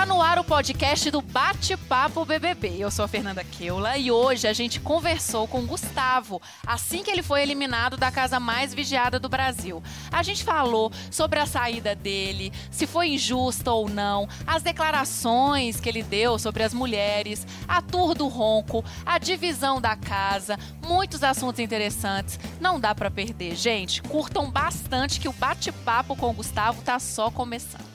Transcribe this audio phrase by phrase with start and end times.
[0.00, 2.76] Tá no ar o podcast do Bate-Papo BBB.
[2.78, 7.22] Eu sou a Fernanda Keula e hoje a gente conversou com Gustavo assim que ele
[7.22, 9.82] foi eliminado da casa mais vigiada do Brasil.
[10.10, 15.90] A gente falou sobre a saída dele, se foi injusta ou não, as declarações que
[15.90, 21.60] ele deu sobre as mulheres, a tour do ronco, a divisão da casa, muitos assuntos
[21.60, 22.40] interessantes.
[22.58, 24.00] Não dá para perder, gente.
[24.00, 27.89] Curtam bastante que o bate-papo com o Gustavo tá só começando.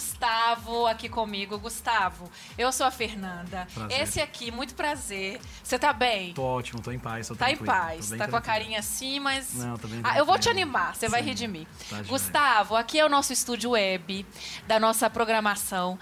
[0.00, 1.58] Gustavo aqui comigo.
[1.58, 3.66] Gustavo, eu sou a Fernanda.
[3.72, 4.00] Prazer.
[4.02, 5.40] Esse aqui, muito prazer.
[5.62, 6.34] Você tá bem?
[6.34, 7.28] Tô ótimo, tô em paz.
[7.28, 8.10] Tô Tá em tranquilo, paz.
[8.10, 8.42] Tá com a tranquilo.
[8.42, 9.54] carinha assim, mas.
[9.54, 10.64] Não, tô bem Ah, eu vou te tranquilo.
[10.68, 11.66] animar, você vai Sim, rir de mim.
[11.88, 12.02] tá.
[12.02, 14.26] Gustavo, aqui é o nosso estúdio web
[14.66, 15.98] da nossa programação.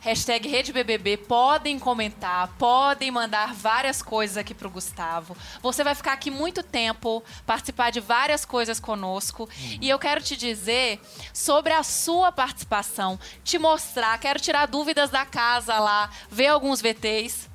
[0.00, 5.36] Hashtag Rede BBB, podem comentar, podem mandar várias coisas aqui pro Gustavo.
[5.60, 9.44] Você vai ficar aqui muito tempo, participar de várias coisas conosco.
[9.44, 9.78] Uhum.
[9.80, 11.00] E eu quero te dizer
[11.32, 17.48] sobre a sua participação, te mostrar, quero tirar dúvidas da casa lá, ver alguns VTs.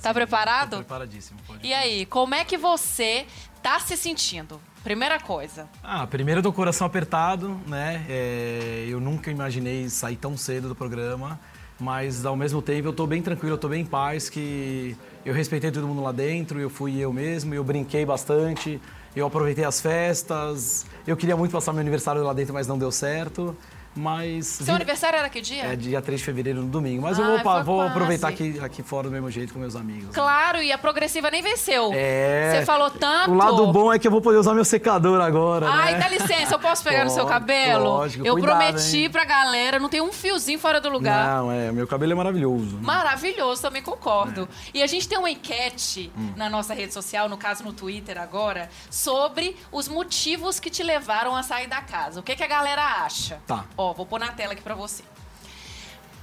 [0.00, 0.76] Tá Tô preparado?
[0.76, 1.40] preparadíssimo.
[1.44, 3.26] Pode E aí, como é que você
[3.60, 4.60] tá se sentindo?
[4.84, 5.68] Primeira coisa.
[5.82, 8.06] Ah, primeiro eu tô com o coração apertado, né?
[8.08, 11.40] É, eu nunca imaginei sair tão cedo do programa,
[11.78, 15.34] mas ao mesmo tempo eu tô bem tranquilo, eu tô bem em paz, que eu
[15.34, 18.80] respeitei todo mundo lá dentro, eu fui eu mesmo, eu brinquei bastante,
[19.14, 22.90] eu aproveitei as festas, eu queria muito passar meu aniversário lá dentro, mas não deu
[22.90, 23.56] certo.
[23.96, 24.46] Mas.
[24.46, 25.64] Seu aniversário era que dia?
[25.64, 27.02] É dia 3 de fevereiro, no domingo.
[27.02, 29.58] Mas Ah, eu vou, pa- foi vou aproveitar aqui, aqui fora do mesmo jeito com
[29.58, 30.14] meus amigos.
[30.14, 31.90] Claro, e a progressiva nem venceu.
[31.94, 32.58] É.
[32.60, 33.30] Você falou tanto.
[33.30, 35.98] O lado bom é que eu vou poder usar meu secador agora, Ai, né?
[36.00, 37.84] dá licença, eu posso pegar no seu cabelo?
[37.84, 39.10] lógico, eu cuidado, prometi hein?
[39.10, 41.26] pra galera, não tem um fiozinho fora do lugar.
[41.38, 42.78] Não, é, meu cabelo é maravilhoso.
[42.80, 44.48] Maravilhoso, também concordo.
[44.74, 44.78] É.
[44.78, 46.32] E a gente tem uma enquete Hum.
[46.36, 51.34] na nossa rede social, no caso no Twitter agora, sobre os motivos que te levaram
[51.36, 52.20] a sair da casa.
[52.20, 53.38] O que, que a galera acha?
[53.46, 53.64] Tá.
[53.76, 55.02] Ó, vou pôr na tela aqui pra você.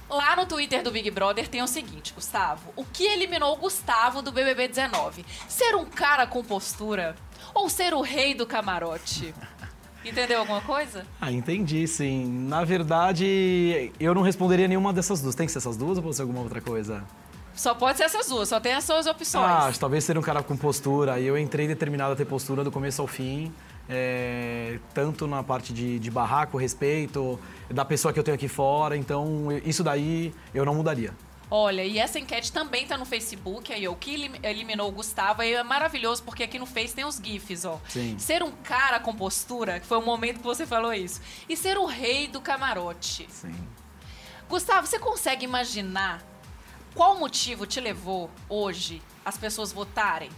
[0.08, 2.72] Lá no Twitter do Big Brother tem o seguinte, Gustavo.
[2.76, 5.24] O que eliminou o Gustavo do BBB 19?
[5.48, 7.16] Ser um cara com postura
[7.54, 9.34] ou ser o rei do camarote?
[10.04, 11.06] Entendeu alguma coisa?
[11.18, 12.26] Ah, entendi, sim.
[12.46, 15.34] Na verdade, eu não responderia nenhuma dessas duas.
[15.34, 17.02] Tem que ser essas duas ou pode ser alguma outra coisa?
[17.54, 19.44] Só pode ser essas duas, só tem as suas opções.
[19.46, 21.18] Ah, talvez ser um cara com postura.
[21.18, 23.50] E eu entrei determinado a ter postura do começo ao fim.
[23.88, 27.38] É, tanto na parte de, de barraco, respeito,
[27.70, 28.96] da pessoa que eu tenho aqui fora.
[28.96, 31.14] Então, isso daí eu não mudaria.
[31.50, 35.42] Olha, e essa enquete também tá no Facebook, aí, o que elim- eliminou o Gustavo,
[35.42, 37.78] aí é maravilhoso, porque aqui no Face tem os GIFs, ó.
[37.88, 38.18] Sim.
[38.18, 41.76] Ser um cara com postura, que foi o momento que você falou isso, e ser
[41.76, 43.26] o rei do camarote.
[43.30, 43.54] Sim.
[44.48, 46.22] Gustavo, você consegue imaginar
[46.94, 50.30] qual motivo te levou hoje as pessoas votarem?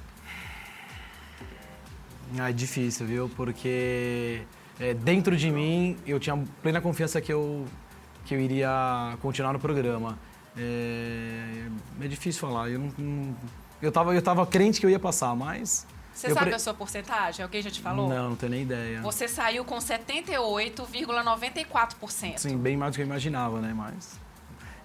[2.38, 3.28] Ah, É difícil, viu?
[3.37, 4.42] Porque
[4.81, 7.64] é, dentro de mim eu tinha plena confiança que eu,
[8.25, 10.19] que eu iria continuar no programa.
[10.56, 11.66] É,
[12.00, 12.69] é difícil falar.
[12.70, 13.36] Eu, não, não-
[13.81, 15.86] eu, tava, eu tava crente que eu ia passar, mas.
[16.15, 17.42] Você eu sabe pre- a sua porcentagem?
[17.42, 18.09] Alguém já te falou?
[18.09, 19.03] Não, não tenho nem ideia.
[19.03, 22.38] Você saiu com 78,94%.
[22.38, 23.75] Sim, bem mais do que eu imaginava, né?
[23.76, 24.19] Mas.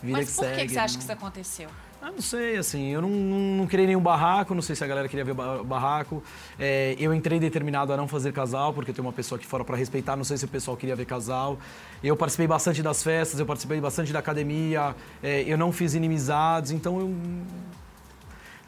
[0.04, 1.70] Vida Mas por que, segue, que você acha não- que isso aconteceu?
[2.04, 4.88] Ah, não sei, assim, eu não, não, não criei nenhum barraco, não sei se a
[4.88, 6.24] galera queria ver ba- barraco.
[6.58, 9.78] É, eu entrei determinado a não fazer casal, porque tem uma pessoa aqui fora para
[9.78, 11.60] respeitar, não sei se o pessoal queria ver casal.
[12.04, 16.72] Eu participei bastante das festas, eu participei bastante da academia, é, eu não fiz inimizades,
[16.72, 17.14] então eu.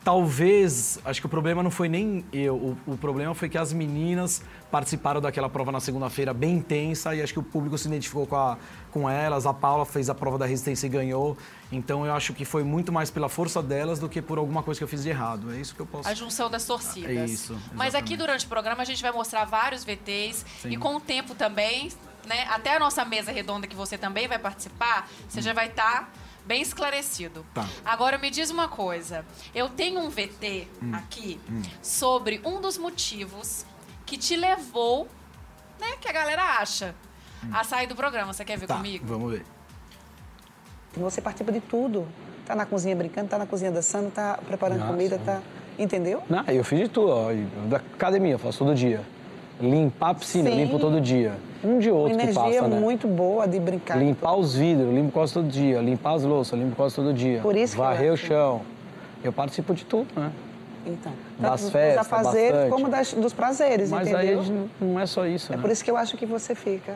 [0.03, 3.71] Talvez, acho que o problema não foi nem eu, o, o problema foi que as
[3.71, 8.27] meninas participaram daquela prova na segunda-feira bem intensa e acho que o público se identificou
[8.27, 8.57] com, a,
[8.91, 9.45] com elas.
[9.45, 11.37] A Paula fez a prova da resistência e ganhou.
[11.71, 14.77] Então eu acho que foi muito mais pela força delas do que por alguma coisa
[14.77, 15.53] que eu fiz de errado.
[15.53, 16.09] É isso que eu posso.
[16.09, 17.09] A junção das torcidas.
[17.09, 18.17] É isso, Mas aqui exatamente.
[18.17, 20.71] durante o programa a gente vai mostrar vários VTs Sim.
[20.71, 21.89] e com o tempo também,
[22.27, 22.45] né?
[22.49, 26.11] Até a nossa mesa redonda que você também vai participar, você já vai estar
[26.45, 27.41] bem esclarecido.
[27.41, 27.53] Hum.
[27.53, 27.67] Tá.
[27.85, 29.25] Agora me diz uma coisa.
[29.53, 30.91] Eu tenho um VT Hum.
[30.93, 31.39] aqui
[31.81, 33.65] sobre um dos motivos
[34.05, 35.07] que te levou,
[35.79, 35.93] né?
[35.99, 36.93] Que a galera acha.
[37.51, 38.31] A sair do programa.
[38.33, 38.67] Você quer ver Hum.
[38.67, 39.05] Tá, comigo?
[39.05, 39.45] vamos ver.
[40.95, 42.07] Você participa de tudo.
[42.45, 44.91] Tá na cozinha brincando, tá na cozinha dançando, tá preparando Nossa.
[44.91, 45.41] comida, tá.
[45.79, 46.21] Entendeu?
[46.29, 47.29] Não, eu fiz de tudo, ó.
[47.67, 49.03] Da academia, eu faço todo dia.
[49.61, 50.55] Limpar a piscina, Sim.
[50.57, 51.33] limpo todo dia.
[51.63, 52.79] Um de Uma outro que energia passa, né?
[52.79, 53.97] muito boa de brincar.
[53.97, 55.79] Limpar os vidros, limpo quase todo dia.
[55.79, 57.39] Limpar as louças, limpo quase todo dia.
[57.41, 58.25] Por isso que eu Varrer o acho.
[58.25, 58.61] chão.
[59.23, 60.31] Eu participo de tudo, né?
[60.85, 62.71] Então, Das festas, dos afazeres bastante.
[62.71, 64.19] como das- dos prazeres, Mas entendeu?
[64.19, 65.61] aí a gente não- não é só isso, É né?
[65.61, 66.95] por isso que eu acho que você fica.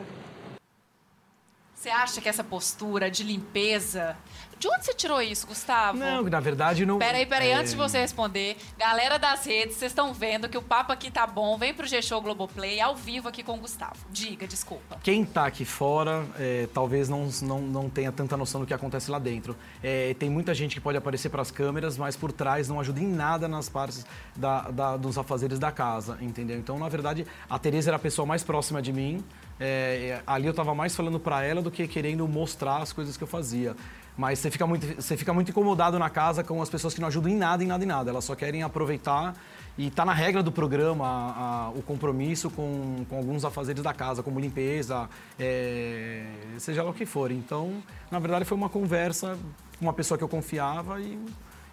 [1.74, 4.14] Você acha que essa postura de limpeza
[4.58, 5.96] De onde você tirou isso, Gustavo?
[5.96, 6.98] Não, na verdade não.
[6.98, 10.62] Peraí, peraí, é, antes de você responder, galera das redes, vocês estão vendo que o
[10.62, 11.56] papo aqui tá bom.
[11.56, 13.94] Vem pro G-Show Globoplay, ao vivo aqui com o Gustavo.
[14.10, 14.98] Diga, desculpa.
[15.02, 19.10] Quem tá aqui fora é, talvez não, não, não tenha tanta noção do que acontece
[19.10, 19.54] lá dentro.
[19.82, 23.00] É, tem muita gente que pode aparecer para as câmeras, mas por trás não ajuda
[23.00, 26.58] em nada nas partes da, da- dos afazeres da casa, entendeu?
[26.58, 29.24] Então, na verdade, a Tereza era a pessoa mais próxima de mim.
[29.60, 33.22] É, ali eu tava mais falando para ela do que querendo mostrar as coisas que
[33.24, 33.74] eu fazia.
[34.18, 37.06] Mas você fica, muito, você fica muito incomodado na casa com as pessoas que não
[37.06, 38.10] ajudam em nada, em nada, em nada.
[38.10, 39.32] Elas só querem aproveitar
[39.78, 43.94] e tá na regra do programa a- a- o compromisso com, com alguns afazeres da
[43.94, 46.24] casa, como limpeza, é,
[46.58, 47.30] seja lá o que for.
[47.30, 47.80] Então,
[48.10, 49.38] na verdade, foi uma conversa
[49.78, 51.16] com uma pessoa que eu confiava e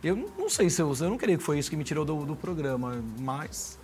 [0.04, 2.06] eu não- não sei se eu, eu não queria que foi isso que me tirou
[2.06, 3.80] do, do programa, mas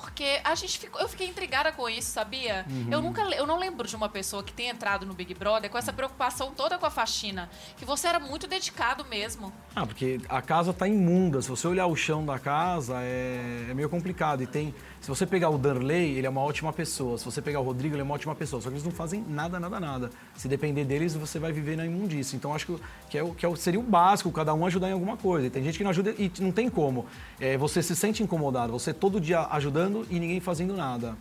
[0.00, 2.64] Porque a gente ficou, eu fiquei intrigada com isso, sabia?
[2.68, 2.88] Uhum.
[2.90, 5.76] Eu nunca, eu não lembro de uma pessoa que tenha entrado no Big Brother com
[5.76, 9.52] essa preocupação toda com a faxina, que você era muito dedicado mesmo.
[9.76, 11.42] Ah, porque a casa tá imunda.
[11.42, 14.42] Se você olhar o chão da casa, é, é meio complicado.
[14.42, 14.74] E tem.
[15.00, 17.16] Se você pegar o Darley, ele é uma ótima pessoa.
[17.16, 18.60] Se você pegar o Rodrigo, ele é uma ótima pessoa.
[18.60, 20.10] Só que eles não fazem nada, nada, nada.
[20.36, 22.36] Se depender deles, você vai viver na imundície.
[22.36, 22.76] Então acho que,
[23.08, 25.46] que, é, o- que é o- seria o básico, cada um ajudar em alguma coisa.
[25.46, 27.06] E tem gente que não ajuda e não tem como.
[27.40, 31.16] É, você se sente incomodado, você todo dia ajudando e ninguém fazendo nada.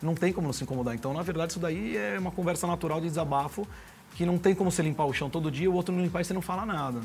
[0.00, 0.94] Não tem como não se incomodar.
[0.94, 3.68] Então, na verdade, isso daí é uma conversa natural de desabafo
[4.14, 6.24] que não tem como você limpar o chão todo dia, o outro não limpar e
[6.24, 7.00] você não fala nada.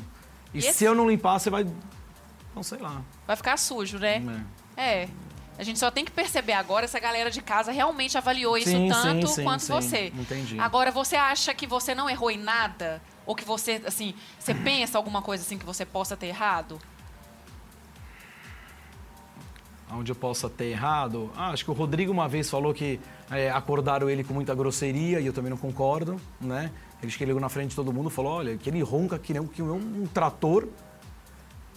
[0.54, 1.66] E, E se esse- eu não limpar, você vai.
[2.56, 3.02] Não sei lá.
[3.26, 4.20] Vai ficar sujo, né?
[4.20, 4.44] né?
[4.76, 5.08] É.
[5.56, 8.70] A gente só tem que perceber agora se a galera de casa realmente avaliou isso
[8.70, 10.12] Sim, tanto sim, sim, quanto você.
[10.18, 10.58] Entendi.
[10.58, 13.00] Agora, você acha que você não errou em nada?
[13.24, 16.78] Ou que você, assim, você pensa alguma coisa assim que você possa ter errado?
[19.92, 21.30] Onde eu possa ter errado.
[21.36, 22.98] Ah, acho que o Rodrigo uma vez falou que
[23.30, 26.72] é, acordaram ele com muita grosseria e eu também não concordo, né?
[27.00, 29.42] Ele chegou na frente de todo mundo e falou: olha, que ele ronca que nem
[29.42, 30.68] um, que nem um trator.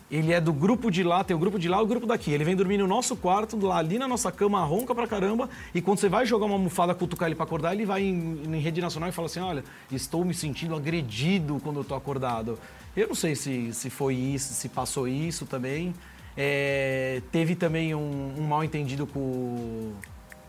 [0.10, 2.32] Ele é do grupo de lá, tem o grupo de lá e o grupo daqui.
[2.32, 5.50] Ele vem dormir no nosso quarto, lá ali na nossa cama, ronca pra caramba.
[5.76, 8.60] E quando você vai jogar uma almofada, cutucar ele pra acordar, ele vai em, em
[8.60, 12.58] rede nacional e fala assim: Olha, estou me sentindo agredido quando eu tô acordado.
[12.96, 15.94] Eu não sei se, se foi isso, se passou isso também.
[16.38, 19.94] É, teve também um, um mal entendido com o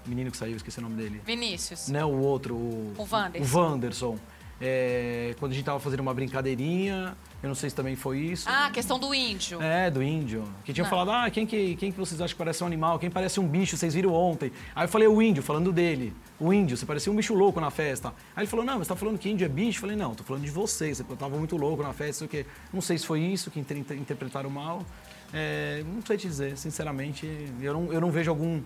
[0.07, 1.21] menino que saiu, esqueci o nome dele.
[1.27, 1.89] Vinícius.
[1.89, 2.55] Não, o outro.
[2.55, 3.59] O, O Wanderson.
[3.59, 4.19] O Wanderson.
[4.61, 8.49] É, quando a gente tava fazendo uma brincadeirinha, eu não sei se também foi isso.
[8.49, 9.63] Ah, a questão do índio.
[9.63, 10.43] É, do índio.
[10.65, 10.91] Que tinham Não.
[10.91, 12.99] falado, ah, quem que, quem que vocês acham que parece um animal?
[12.99, 13.77] Quem parece um bicho?
[13.77, 14.51] Vocês viram ontem.
[14.75, 16.13] Aí eu falei, o índio, falando dele.
[16.41, 18.09] O índio, você parecia um bicho louco na festa.
[18.35, 19.79] Aí ele falou, não, mas você tá falando que índio é bicho?
[19.79, 20.93] Eu falei, não, tô falando de você.
[20.93, 22.47] Você tava muito louco na festa, sei o quê.
[22.73, 24.85] Não sei se foi isso que inter- interpretaram mal.
[25.33, 27.27] É, não sei te dizer, sinceramente.
[27.61, 28.61] Eu não, eu não vejo algum...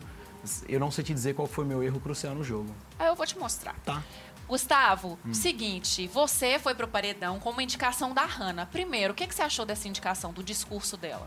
[0.68, 2.74] Eu não sei te dizer qual foi o meu erro crucial no jogo.
[2.98, 3.76] Aí eu vou te mostrar.
[3.84, 4.02] Tá.
[4.48, 5.32] Gustavo, Hum.
[5.32, 8.66] seguinte, você foi pro paredão com uma indicação da Hanna.
[8.70, 11.26] Primeiro, o que, que você achou dessa indicação, do discurso dela?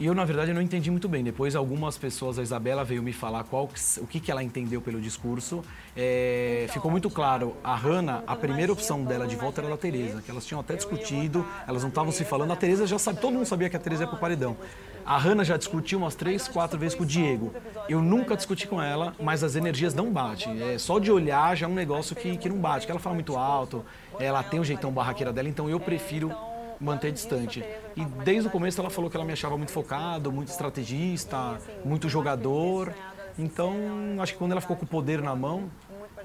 [0.00, 1.22] E eu, na verdade, não entendi muito bem.
[1.22, 5.00] Depois, algumas pessoas, a Isabela veio me falar qual, o que, que ela entendeu pelo
[5.00, 5.62] discurso.
[5.96, 10.20] É, ficou muito claro, a Hanna, a primeira opção dela de volta era da Tereza,
[10.20, 12.52] que elas tinham até discutido, elas não estavam se falando.
[12.52, 14.56] A Tereza já sabe, todo mundo sabia que a Tereza ia pro paredão.
[15.06, 17.52] A Hanna já discutiu umas três, quatro vezes com o Diego.
[17.88, 20.62] Eu nunca discuti com ela, mas as energias não batem.
[20.62, 23.14] É, só de olhar já é um negócio que, que não bate, que ela fala
[23.14, 23.84] muito alto,
[24.18, 26.32] ela tem o jeitão barraqueira dela, então eu prefiro
[26.80, 27.62] manter distante.
[27.94, 32.08] E desde o começo ela falou que ela me achava muito focado, muito estrategista, muito
[32.08, 32.92] jogador.
[33.38, 33.74] Então,
[34.20, 35.70] acho que quando ela ficou com o poder na mão,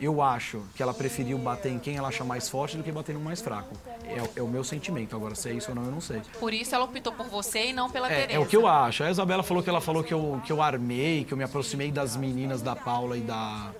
[0.01, 3.13] eu acho que ela preferiu bater em quem ela acha mais forte do que bater
[3.13, 3.75] no mais fraco.
[4.05, 5.15] É, é o meu sentimento.
[5.15, 6.21] Agora, se é isso ou não, eu não sei.
[6.39, 8.33] Por isso ela optou por você e não pela É, Tereza.
[8.33, 9.03] é o que eu acho.
[9.03, 11.91] A Isabela falou que ela falou que eu, que eu armei, que eu me aproximei
[11.91, 13.71] das meninas da Paula e da,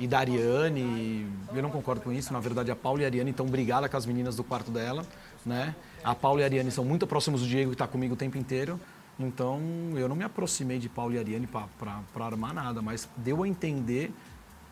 [0.00, 1.26] e da Ariane.
[1.54, 2.32] Eu não concordo com isso.
[2.32, 5.04] Na verdade, a Paula e a Ariane estão brigadas com as meninas do quarto dela,
[5.44, 5.74] né?
[6.02, 8.38] A Paula e a Ariane são muito próximos do Diego, que está comigo o tempo
[8.38, 8.80] inteiro.
[9.18, 9.60] Então,
[9.96, 14.12] eu não me aproximei de Paula e Ariane para armar nada, mas deu a entender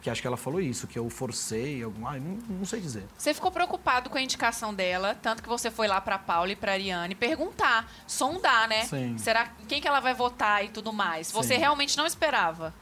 [0.04, 3.04] que acho que ela falou isso, que eu forcei, algum, ah, não, não sei dizer.
[3.16, 6.56] Você ficou preocupado com a indicação dela, tanto que você foi lá pra Paula e
[6.56, 8.84] pra Ariane perguntar, sondar, né?
[8.84, 9.16] Sim.
[9.16, 11.32] Será quem que ela vai votar e tudo mais?
[11.32, 11.60] Você Sim.
[11.60, 12.74] realmente não esperava?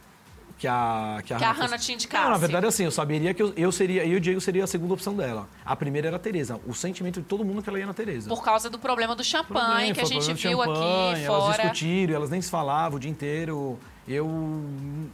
[0.59, 2.25] que a que a, Que a Hannah Hannah fosse- te indicasse.
[2.25, 4.63] Não, na verdade assim, eu saberia que eu, eu seria, eu e o Diego seria
[4.63, 5.49] a segunda opção dela.
[5.65, 6.61] A primeira era a Tereza.
[6.67, 8.29] O sentimento de todo mundo é que ela ia na Tereza.
[8.29, 11.53] Por causa do problema do champanhe Problema, que a gente viu aqui champanhe, Elas fora.
[11.63, 13.77] discutiram, elas nem se falavam o dia inteiro.
[14.13, 14.29] Eu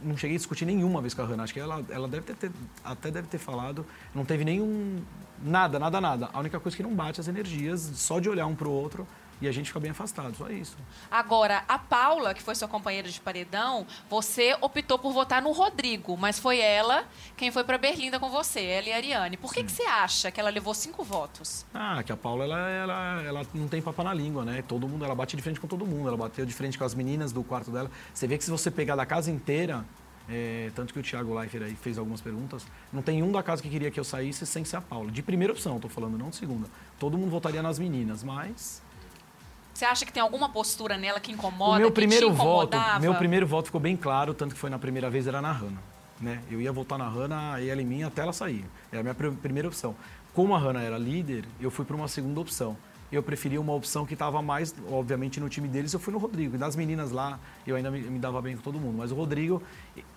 [0.03, 1.43] não cheguei a discutir nenhuma vez com a Hannah.
[1.43, 2.51] Acho que ela, ela deve ter,
[2.83, 3.85] até deve ter falado.
[4.13, 5.01] Não teve nenhum.
[5.41, 6.29] Nada, nada, nada.
[6.33, 9.07] A única coisa que não bate as energias, só de olhar um pro outro,
[9.41, 10.77] e a gente fica bem afastado, só isso.
[11.09, 16.17] Agora, a Paula, que foi sua companheira de paredão, você optou por votar no Rodrigo,
[16.17, 17.05] mas foi ela
[17.37, 19.37] quem foi para Berlinda com você, ela e a Ariane.
[19.37, 21.65] Por que, que você acha que ela levou cinco votos?
[21.73, 24.63] Ah, que a Paula, ela, ela, ela não tem papo na língua, né?
[24.67, 26.07] Todo mundo, ela bate de frente com todo mundo.
[26.07, 27.89] Ela bateu de frente com as meninas do quarto dela.
[28.13, 29.85] Você vê que se você pegar da casa inteira,
[30.29, 33.61] é, tanto que o Thiago Leifert aí fez algumas perguntas, não tem um da casa
[33.61, 35.11] que queria que eu saísse sem ser a Paula.
[35.11, 36.67] De primeira opção, estou falando, não de segunda.
[36.99, 38.81] Todo mundo votaria nas meninas, mas
[39.73, 43.47] você acha que tem alguma postura nela que incomoda, o meu primeiro voto, meu primeiro
[43.47, 45.81] voto ficou bem claro, tanto que foi na primeira vez era na Hanna,
[46.19, 46.41] né?
[46.51, 48.65] Eu ia votar na Hanna e ela em mim até ela sair.
[48.91, 49.95] Era a minha pr- primeira opção.
[50.33, 52.75] Como a Hanna era líder, eu fui para uma segunda opção.
[53.11, 56.53] Eu preferia uma opção que estava mais, obviamente, no time deles, eu fui no Rodrigo.
[56.55, 58.97] E das meninas lá, eu ainda me, me dava bem com todo mundo.
[58.99, 59.63] Mas o Rodrigo,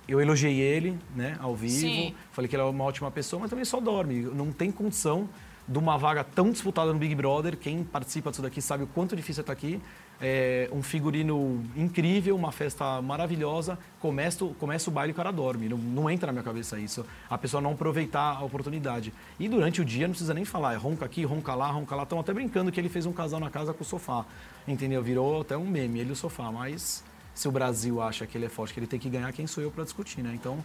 [0.07, 1.73] eu elogiei ele, né, ao vivo.
[1.73, 2.15] Sim.
[2.33, 4.21] Falei que ele é uma ótima pessoa, mas também só dorme.
[4.35, 5.27] Não tem condição
[5.66, 7.57] de uma vaga tão disputada no Big Brother.
[7.57, 9.81] Quem participa disso daqui sabe o quanto difícil é estar aqui.
[10.25, 13.76] É um figurino incrível, uma festa maravilhosa.
[14.00, 15.69] Começa, o- começa o baile e o cara dorme.
[15.69, 17.04] Não, não entra na minha cabeça isso.
[17.28, 19.12] A pessoa não aproveitar a oportunidade.
[19.40, 20.75] E durante o dia não precisa nem falar.
[20.75, 22.04] É ronca aqui, ronca lá, ronca lá.
[22.04, 24.25] Estão até brincando que ele fez um casal na casa com o sofá.
[24.69, 25.02] Entendeu?
[25.02, 26.52] Virou até um meme, ele e o sofá.
[26.52, 27.02] Mas
[27.35, 29.62] se o Brasil acha que ele é forte, que ele tem que ganhar, quem sou
[29.62, 30.31] eu para discutir, né?
[30.35, 30.59] Então,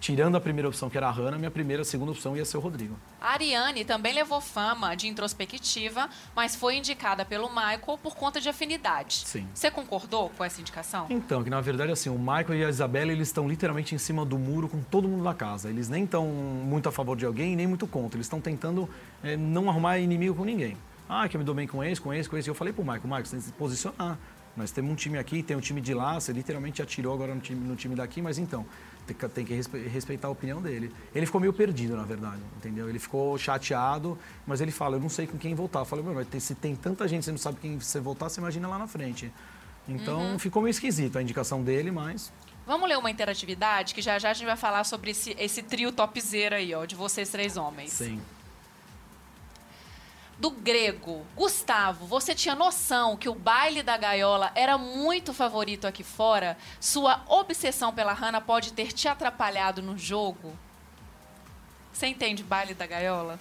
[0.00, 2.60] tirando a primeira opção, que era a Hanna, minha primeira, segunda opção ia ser o
[2.60, 2.96] Rodrigo.
[3.20, 8.48] A Ariane também levou fama de introspectiva, mas foi indicada pelo Michael por conta de
[8.48, 9.22] afinidade.
[9.26, 9.46] Sim.
[9.52, 11.06] Você concordou com essa indicação?
[11.10, 14.24] Então, que na verdade, assim, o Michael e a Isabela, eles estão literalmente em cima
[14.24, 15.68] do muro com todo mundo da casa.
[15.68, 18.16] Eles nem estão muito a favor de alguém, nem muito contra.
[18.16, 18.88] Eles estão tentando
[19.22, 20.76] eh, não arrumar inimigo com ninguém.
[21.08, 22.48] Ah, que eu me dou bem com esse, com esse, com esse.
[22.48, 24.18] Eu falei pro Michael, Michael, você tem que se posicionar.
[24.54, 27.40] Nós temos um time aqui, tem um time de lá, você literalmente atirou agora no
[27.40, 28.66] time, no time daqui, mas então,
[29.14, 29.54] tem que,
[29.88, 30.92] respeitar a opinião dele.
[31.14, 32.88] Ele ficou meio perdido, na verdade, entendeu?
[32.88, 35.82] Ele ficou chateado, mas ele fala, eu não sei com quem votar.
[35.82, 38.68] Eu falei, meu, se tem tanta gente, você não sabe quem você votar, você imagina
[38.68, 39.32] lá na frente.
[39.88, 42.32] Então, ficou meio esquisito a indicação dele, mas...
[42.66, 45.90] Vamos ler uma interatividade, que já já a gente vai falar sobre esse, esse trio
[45.90, 47.92] topzera aí, ó, de vocês três homens.
[47.92, 48.20] Sim.
[50.38, 56.04] Do grego, Gustavo, você tinha noção que o baile da gaiola era muito favorito aqui
[56.04, 56.56] fora?
[56.78, 60.56] Sua obsessão pela Hannah pode ter te atrapalhado no jogo?
[61.92, 63.36] Você entende baile da gaiola?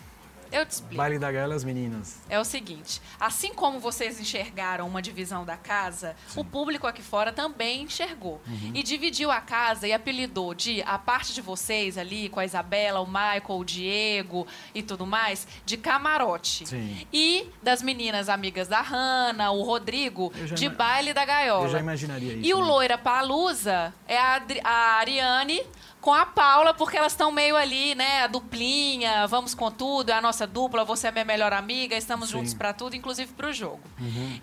[0.51, 0.95] Eu te explico.
[0.95, 2.17] Baile da Gaiola, as meninas.
[2.29, 7.31] É o seguinte, assim como vocês enxergaram uma divisão da casa, o público aqui fora
[7.31, 8.41] também enxergou.
[8.47, 8.71] Uhum.
[8.73, 12.99] E dividiu a casa e apelidou de a parte de vocês ali, com a Isabela,
[12.99, 16.65] o Michael, o Diego e tudo mais, de camarote.
[16.67, 17.05] Sim.
[17.11, 21.65] E das meninas amigas da Hanna, o Rodrigo, de ima- baile da gaiola.
[21.65, 22.45] Eu já imaginaria isso.
[22.45, 22.65] E o né?
[22.67, 25.61] Loira Palusa é a, Adri- a Ariane
[26.07, 28.23] com a Paula, porque elas estão meio ali, né?
[28.23, 32.29] A duplinha, vamos com tudo, é a nossa dupla, você é minha melhor amiga, estamos
[32.29, 32.35] Sim.
[32.35, 32.39] Uhum.
[32.43, 33.81] juntos pra tudo, inclusive pro jogo.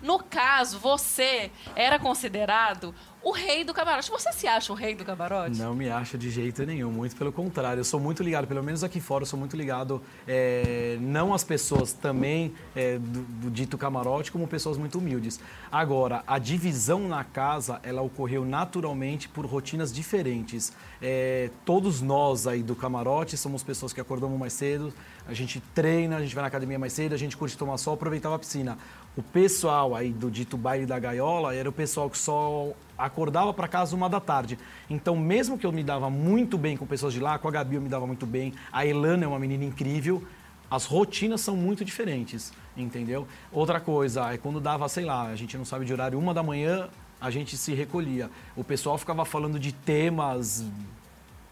[0.03, 2.93] No caso, você era considerado
[3.25, 4.11] o rei do camarote.
[4.11, 5.57] Você se acha o rei do camarote?
[5.57, 7.79] Não me acha de jeito nenhum, muito pelo contrário.
[7.79, 11.43] Eu sou muito ligado, pelo menos aqui fora, eu sou muito ligado, é, não às
[11.43, 15.39] pessoas também é, do, do dito camarote, como pessoas muito humildes.
[15.71, 20.71] Agora, a divisão na casa, ela ocorreu naturalmente por rotinas diferentes.
[21.01, 24.93] É, todos nós aí do camarote somos pessoas que acordamos mais cedo,
[25.27, 27.95] a gente treina, a gente vai na academia mais cedo, a gente curte tomar sol,
[27.95, 28.77] aproveitava a piscina.
[29.17, 33.67] O pessoal aí do dito baile da gaiola era o pessoal que só acordava para
[33.67, 34.59] casa uma da tarde.
[34.89, 37.75] Então, mesmo que eu me dava muito bem com pessoas de lá, com a Gabi
[37.75, 40.21] eu me dava muito bem, a Elana é uma menina incrível,
[40.69, 43.25] as rotinas são muito diferentes, entendeu?
[43.51, 46.43] Outra coisa, é quando dava, sei lá, a gente não sabe de horário, uma da
[46.43, 48.29] manhã, a gente se recolhia.
[48.55, 50.65] O pessoal ficava falando de temas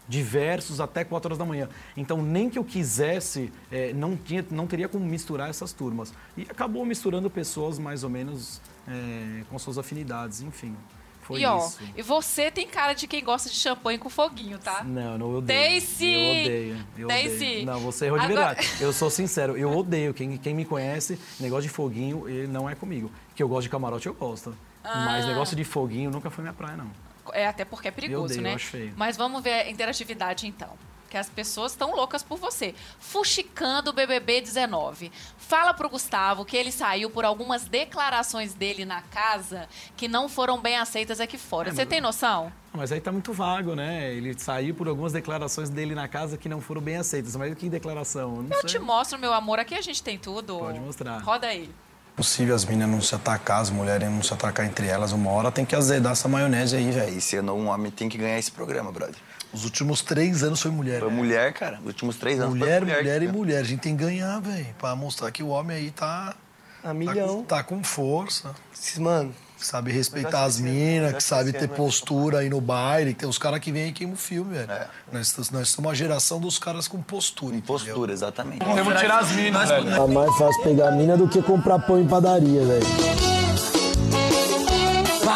[0.08, 1.68] diversos até 4 horas da manhã.
[1.96, 6.12] Então, nem que eu quisesse, eh, não, tinha, não teria como misturar essas turmas.
[6.36, 10.76] E acabou misturando pessoas mais ou menos eh, com suas afinidades, enfim.
[11.22, 11.78] Foi e ó, isso.
[11.96, 14.84] e você tem cara de quem gosta de champanhe com foguinho, tá?
[14.84, 15.58] Não, não eu odeio.
[15.58, 16.04] Daisy!
[16.12, 16.86] Eu odeio.
[16.98, 17.34] Eu Daisy!
[17.36, 17.66] odeio.
[17.66, 18.68] Não, você errou de Agora- verdade.
[18.78, 20.12] Eu sou sincero, eu odeio.
[20.12, 23.10] Quem, quem me conhece, negócio de foguinho, ele não é comigo.
[23.34, 24.54] Que eu gosto de camarote, eu gosto.
[24.84, 25.06] Ah.
[25.06, 26.90] Mas negócio de foguinho nunca foi minha praia, não.
[27.32, 28.56] É até porque é perigoso, odeio, né?
[28.96, 30.70] Mas vamos ver a interatividade então.
[31.10, 32.74] Que as pessoas estão loucas por você.
[32.98, 35.12] Fuxicando o BBB 19.
[35.38, 40.60] Fala pro Gustavo que ele saiu por algumas declarações dele na casa que não foram
[40.60, 41.68] bem aceitas aqui fora.
[41.68, 42.52] É, Você mas- tem noção?
[42.72, 44.12] Mas aí tá muito vago, né?
[44.12, 47.36] Ele saiu por algumas declarações dele na casa que não foram bem aceitas.
[47.36, 48.34] Mas que declaração?
[48.36, 49.60] Eu não Eu te mostro, meu amor.
[49.60, 50.58] Aqui a gente tem tudo.
[50.58, 51.18] Pode mostrar.
[51.18, 51.70] Roda aí.
[52.16, 55.12] Possível as meninas não se atacar, as mulheres não se atacar entre elas.
[55.12, 57.16] Uma hora tem que azedar essa maionese aí, velho.
[57.16, 59.16] E sendo um homem, tem que ganhar esse programa, brother.
[59.52, 61.00] Os últimos três anos foi mulher.
[61.00, 61.16] Foi né?
[61.16, 61.78] mulher, cara.
[61.80, 63.22] Os últimos três anos Mulher, foi mulher, mulher.
[63.22, 63.38] e cara.
[63.38, 63.58] mulher.
[63.60, 64.66] A gente tem que ganhar, velho.
[64.78, 66.34] Pra mostrar que o homem aí tá.
[66.82, 67.44] A milhão.
[67.44, 68.54] Tá com força.
[68.98, 73.14] Mano, Sabe respeitar as minas, que sabe ter postura aí no baile.
[73.14, 74.68] Tem os caras que vêm e queimam o filme, velho.
[75.10, 77.56] Nós, nós somos uma geração dos caras com postura.
[77.62, 78.64] Postura, exatamente.
[78.64, 79.90] Temos que tirar as minas, velho.
[79.90, 82.86] Tá mais fácil pegar mina do que comprar pão em padaria, velho.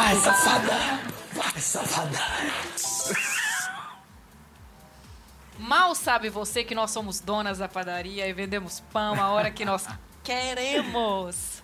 [0.08, 0.74] vai, safada!
[1.34, 2.18] Vai, safada!
[5.58, 9.64] Mal sabe você que nós somos donas da padaria e vendemos pão a hora que
[9.64, 9.86] nós
[10.24, 11.57] queremos.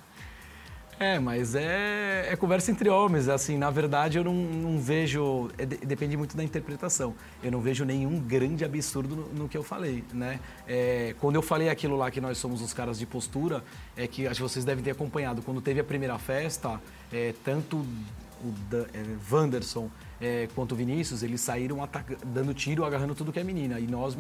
[0.99, 3.29] É, mas é, é conversa entre homens.
[3.29, 5.51] Assim, na verdade, eu não, não vejo.
[5.59, 7.15] é de- depende muito da interpretação.
[7.43, 10.39] Eu não vejo nenhum grande absurdo no, no que eu falei, né?
[10.69, 13.65] É, quando eu falei aquilo lá que nós somos os caras de postura,
[13.97, 15.43] é que acho que vocês devem ter acompanhado.
[15.43, 16.81] Quando teve a primeira festa,
[17.13, 19.03] é, tanto o Dan- é,
[19.35, 21.79] Wanderson é, quanto o Vinícius, eles saíram
[22.25, 23.81] dando tiro, agarrando tudo que é menina.
[23.81, 24.17] E nós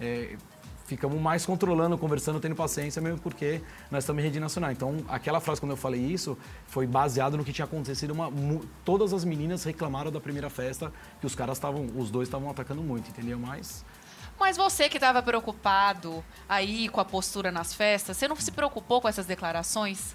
[0.00, 0.36] é,
[0.84, 3.60] ficamos mais controlando, conversando, tendo paciência, mesmo porque
[3.90, 4.70] nós estamos em rede nacional.
[4.70, 6.36] Então, aquela frase, quando eu falei isso,
[6.66, 8.12] foi baseado no que tinha acontecido.
[8.12, 8.30] Uma,
[8.84, 12.82] todas as meninas reclamaram da primeira festa, que os caras estavam, os dois estavam atacando
[12.82, 13.38] muito, entendeu?
[13.38, 13.84] Mas
[14.38, 19.00] Mas você que estava preocupado aí com a postura nas festas, você não se preocupou
[19.00, 20.14] com essas declarações?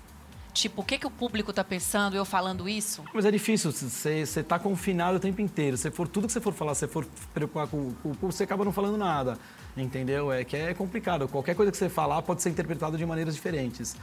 [0.53, 3.03] Tipo, o que, que o público tá pensando eu falando isso?
[3.13, 5.77] Mas é difícil, você está confinado o tempo inteiro.
[5.77, 8.31] Se for tudo que você for falar, se você for preocupar com, com o público,
[8.31, 9.37] você acaba não falando nada.
[9.77, 10.31] Entendeu?
[10.31, 11.27] É que é complicado.
[11.27, 13.95] Qualquer coisa que você falar pode ser interpretado de maneiras diferentes.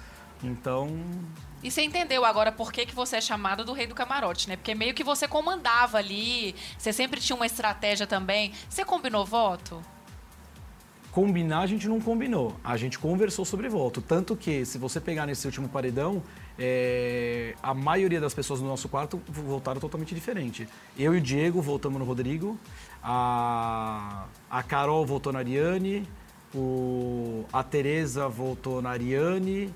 [0.42, 0.88] Então,
[1.62, 4.56] E você entendeu agora por que, que você é chamado do rei do camarote, né?
[4.56, 8.52] Porque meio que você comandava ali, você sempre tinha uma estratégia também.
[8.68, 9.82] Você combinou voto?
[11.16, 12.54] Combinar a gente não combinou.
[12.62, 14.02] A gente conversou sobre voto.
[14.02, 16.22] Tanto que, se você pegar nesse último paredão,
[16.58, 20.68] é, a maioria das pessoas no nosso quarto votaram totalmente diferente.
[20.94, 22.58] Eu e o Diego votamos no Rodrigo,
[23.02, 26.06] a, a Carol votou na Ariane,
[26.54, 29.72] o, a Tereza votou na Ariane,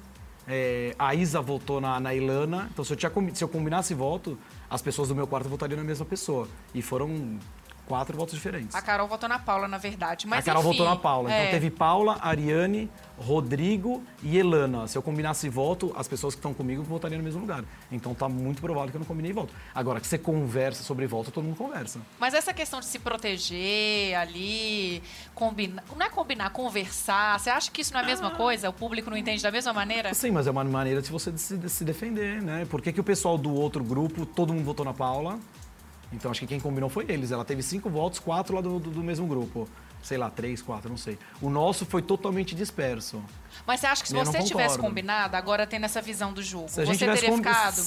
[0.46, 2.68] é, a Isa votou na, na Ilana.
[2.70, 5.84] Então, se eu, tinha, se eu combinasse voto, as pessoas do meu quarto votariam na
[5.84, 6.46] mesma pessoa.
[6.74, 7.38] E foram
[7.90, 8.72] quatro votos diferentes.
[8.76, 10.28] A Carol votou na Paula, na verdade.
[10.28, 11.32] Mas, a Carol enfim, votou na Paula.
[11.32, 11.40] é.
[11.40, 14.86] Então teve Paula, Ariane, Rodrigo e Elana.
[14.86, 17.64] Se eu combinasse voto, as pessoas que estão comigo votariam no mesmo lugar.
[17.90, 19.52] Então tá muito provável que eu não combinei voto.
[19.74, 21.98] Agora, que você conversa sobre voto, todo mundo conversa.
[22.20, 25.02] Mas essa questão de se proteger ali,
[25.34, 25.82] combinar.
[25.96, 27.40] Não é combinar, conversar.
[27.40, 28.70] Você acha que isso não é a mesma coisa?
[28.70, 30.14] O público não entende da mesma maneira?
[30.14, 32.64] Sim, mas é uma maneira de você se, se defender, né?
[32.70, 35.40] Por que, que o pessoal do outro grupo, todo mundo votou na Paula?
[36.12, 37.30] Então acho que quem combinou foi eles.
[37.30, 39.68] Ela teve cinco votos, quatro lá do, do, do mesmo grupo.
[40.02, 41.18] Sei lá, três, quatro, não sei.
[41.42, 43.22] O nosso foi totalmente disperso.
[43.66, 46.42] Mas você acha que se Eu não você tivesse combinado, agora tendo essa visão do
[46.42, 47.82] jogo, você teria combi- ficado?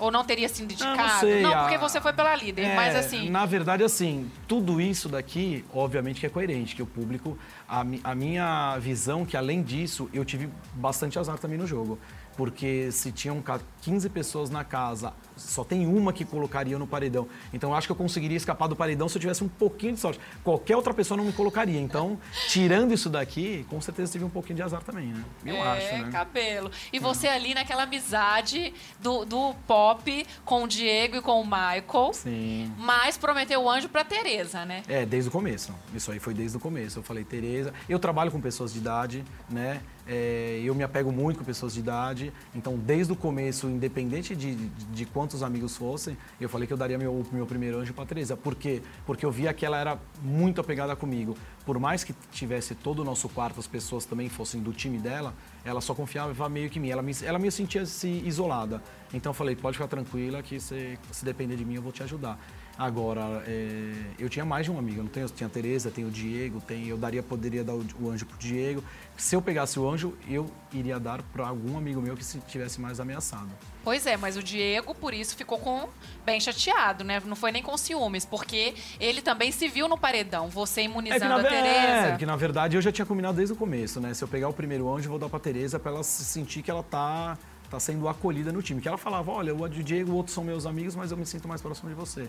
[0.00, 1.20] Ou não teria sido Ah, indicado?
[1.20, 2.62] sei, a- porque você foi pela líder.
[2.62, 6.86] É, mas assim, Na verdade, assim, tudo isso daqui, obviamente que é coerente, que o
[6.86, 7.38] público.
[7.68, 11.98] A, a minha visão, que além disso, eu tive bastante azar também no jogo.
[12.36, 17.26] Porque se tinham ca- 15 pessoas na casa, só tem uma que colocaria no paredão.
[17.52, 20.00] Então eu acho que eu conseguiria escapar do paredão se eu tivesse um pouquinho de
[20.00, 20.20] sorte.
[20.44, 21.80] Qualquer outra pessoa não me colocaria.
[21.80, 25.24] Então, tirando isso daqui, com certeza tive um pouquinho de azar também, né?
[25.44, 26.10] Eu é, acho, né?
[26.12, 26.70] cabelo.
[26.92, 32.12] E você ali naquela amizade do, do pop com o Diego e com o Michael.
[32.12, 32.72] Sim.
[32.78, 34.82] Mas prometeu o anjo pra Tereza, né?
[34.88, 35.74] É, desde o começo.
[35.94, 36.98] Isso aí foi desde o começo.
[36.98, 39.80] Eu falei, Tereza, eu trabalho com pessoas de idade, né?
[40.12, 42.32] É, eu me apego muito com pessoas de idade.
[42.52, 46.98] Então, desde o começo, independente de, de, quantos amigos fossem, eu falei que eu daria
[46.98, 48.36] meu, meu primeiro anjo pra Tereza.
[48.36, 48.82] Por quê?
[49.06, 51.36] Porque eu via que ela era muito apegada comigo.
[51.64, 55.32] Por mais que tivesse todo o nosso quarto, as pessoas também fossem do time dela,
[55.64, 56.90] ela só confiava meio que em mim.
[56.90, 58.82] Ela me, ela me sentia-se isolada.
[59.14, 62.02] Então, eu falei, pode ficar tranquila que se, se depender de mim, eu vou te
[62.02, 62.36] ajudar.
[62.80, 65.00] Agora, é, eu tinha mais de um amigo.
[65.00, 67.84] Eu não tenho, tinha a Tereza, tenho o Diego, tem, eu daria, poderia dar o,
[68.00, 68.82] o anjo pro Diego.
[69.18, 72.80] Se eu pegasse o anjo, eu iria dar para algum amigo meu que se tivesse
[72.80, 73.50] mais ameaçado.
[73.84, 75.90] Pois é, mas o Diego, por isso, ficou com
[76.24, 77.20] bem chateado, né?
[77.26, 80.48] Não foi nem com ciúmes, porque ele também se viu no paredão.
[80.48, 82.14] Você É imunizando na, a Tereza.
[82.14, 84.14] é, que na verdade eu já tinha combinado desde o começo, né?
[84.14, 86.62] Se eu pegar o primeiro anjo, eu vou dar pra Tereza pra ela se sentir
[86.62, 87.36] que ela tá,
[87.68, 88.80] tá sendo acolhida no time.
[88.80, 91.26] Que ela falava, olha, o Diego e o outro são meus amigos, mas eu me
[91.26, 92.26] sinto mais próximo de você.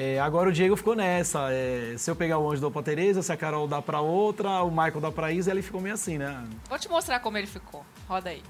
[0.00, 1.50] É, agora o Diego ficou nessa.
[1.50, 4.00] é, se eu pegar o anjo, eu dou pra Tereza, se a Carol dá pra
[4.00, 6.44] outra, o Michael dá pra Isa, ele ficou meio assim, né?
[6.68, 7.84] Vou te mostrar como ele ficou.
[8.08, 8.40] Roda aí.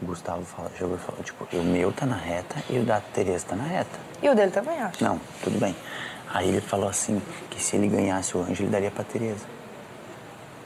[0.00, 3.02] O Gustavo fala, chegou e falou, tipo, o meu tá na reta e o da
[3.02, 3.98] Tereza tá na reta.
[4.22, 5.04] E o dele também, acho.
[5.04, 5.76] Não, tudo bem.
[6.32, 9.44] Aí ele falou assim, que se ele ganhasse o anjo, ele daria pra Tereza.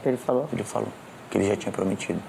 [0.04, 0.48] Ele falou?
[0.52, 0.92] Ele falou,
[1.28, 2.22] que ele já tinha prometido.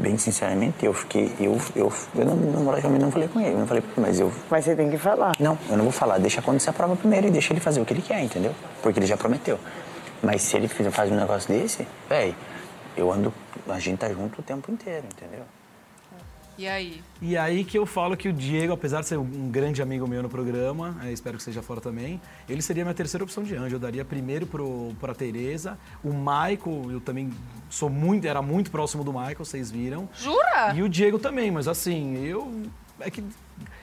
[0.00, 3.82] Bem sinceramente, eu fiquei, eu, eu, eu não, namorosamente não falei com ele, não falei
[3.98, 4.32] mas eu...
[4.50, 5.36] Mas você tem que falar.
[5.38, 7.84] Não, eu não vou falar, deixa acontecer a prova primeiro e deixa ele fazer o
[7.84, 8.54] que ele quer, entendeu?
[8.82, 9.58] Porque ele já prometeu.
[10.22, 12.34] Mas se ele faz um negócio desse, véi,
[12.96, 13.32] eu ando,
[13.68, 15.44] a gente tá junto o tempo inteiro, entendeu?
[16.60, 17.02] E aí?
[17.22, 20.22] E aí que eu falo que o Diego, apesar de ser um grande amigo meu
[20.22, 23.76] no programa, é, espero que seja fora também, ele seria minha terceira opção de anjo.
[23.76, 25.78] Eu daria primeiro pro, pra Tereza.
[26.04, 27.32] O Michael, eu também
[27.70, 30.06] sou muito, era muito próximo do Michael, vocês viram.
[30.14, 30.74] Jura?
[30.74, 32.52] E o Diego também, mas assim, eu.
[33.00, 33.24] É que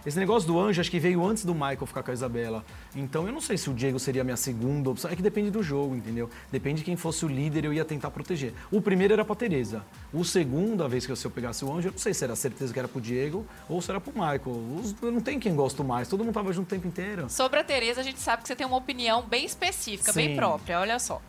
[0.06, 2.64] esse negócio do anjo acho que veio antes do Michael ficar com a Isabela.
[2.96, 5.10] Então eu não sei se o Diego seria a minha segunda opção.
[5.12, 6.30] É que depende do jogo, entendeu?
[6.52, 8.54] Depende de quem fosse o líder, eu ia tentar proteger.
[8.72, 9.84] O primeiro era pra Tereza.
[10.14, 12.24] O segundo, a vez que eu- se eu pegasse o anjo, eu não sei se
[12.24, 14.42] era certeza que era pro Diego ou se era pro Michael.
[14.82, 17.30] Os- não tem quem gosto mais, todo mundo tava junto o tempo inteiro.
[17.30, 20.36] Sobre a Tereza, a gente sabe que você tem uma opinião bem específica, bem Sim.
[20.36, 20.80] própria.
[20.80, 21.22] Olha só.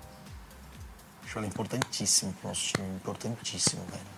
[1.25, 4.18] Acho ela importantíssimo pro nosso time, importantíssimo, velho.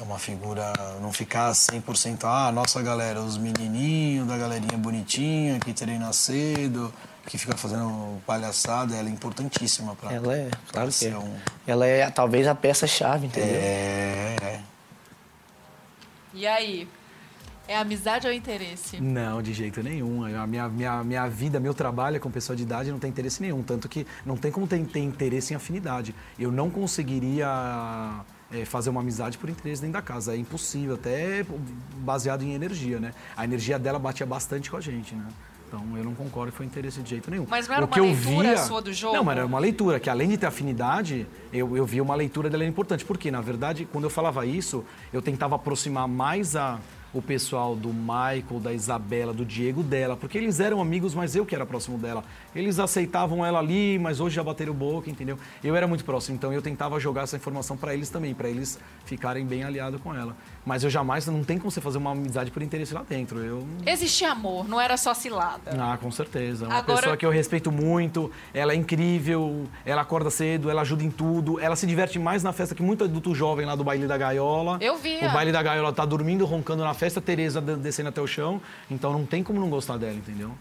[0.00, 5.60] Que é uma figura, não ficar 100%, ah, nossa galera, os menininhos da galerinha bonitinha,
[5.60, 6.90] que treina cedo,
[7.26, 10.10] que fica fazendo palhaçada, ela é importantíssima pra...
[10.10, 11.18] Ela é, claro que é.
[11.18, 11.36] um-
[11.66, 13.54] Ela é talvez a peça-chave, entendeu?
[13.54, 14.60] É, é.
[16.32, 16.88] E aí?
[17.68, 18.98] É amizade ou interesse?
[19.02, 20.24] Não, de jeito nenhum.
[20.24, 23.42] A minha, minha, minha vida, meu trabalho é com pessoa de idade não tem interesse
[23.42, 23.62] nenhum.
[23.62, 26.14] Tanto que não tem como ter, ter interesse em afinidade.
[26.38, 27.46] Eu não conseguiria
[28.52, 30.34] é, fazer uma amizade por interesse dentro da casa.
[30.34, 31.44] É impossível, até
[31.98, 33.12] baseado em energia, né?
[33.36, 35.26] A energia dela batia bastante com a gente, né?
[35.68, 37.46] Então eu não concordo que foi interesse de jeito nenhum.
[37.48, 39.14] Mas não era O uma que eu leitura via- sua do jogo?
[39.14, 42.50] Não, mas era uma leitura, que além de ter afinidade, eu, eu via uma leitura
[42.50, 43.04] dela importante.
[43.04, 46.80] Porque, na verdade, quando eu falava isso, eu tentava aproximar mais a,
[47.12, 51.44] o pessoal do Michael, da Isabela, do Diego dela, porque eles eram amigos, mas eu
[51.44, 52.22] que era próximo dela.
[52.54, 55.38] Eles aceitavam ela ali, mas hoje já bateram boca, entendeu?
[55.62, 58.78] Eu era muito próximo, então eu tentava jogar essa informação para eles também, para eles
[59.04, 60.36] ficarem bem aliados com ela.
[60.64, 63.38] Mas eu jamais, não tem como você fazer uma amizade por interesse lá dentro.
[63.40, 65.70] Eu Existia amor, não era só cilada.
[65.78, 66.66] ah, com certeza.
[66.66, 71.02] Uma Agora- pessoa que eu respeito muito, ela é incrível, ela acorda cedo, ela ajuda
[71.02, 74.06] em tudo, ela se diverte mais na festa que muito adulto jovem lá do baile
[74.06, 74.78] da gaiola.
[74.80, 75.28] Eu via.
[75.28, 78.26] O baile da gaiola tá dormindo, roncando na festa, a Tereza de- descendo até o
[78.26, 78.60] chão,
[78.90, 80.56] então não tem como não gostar dela, entendeu?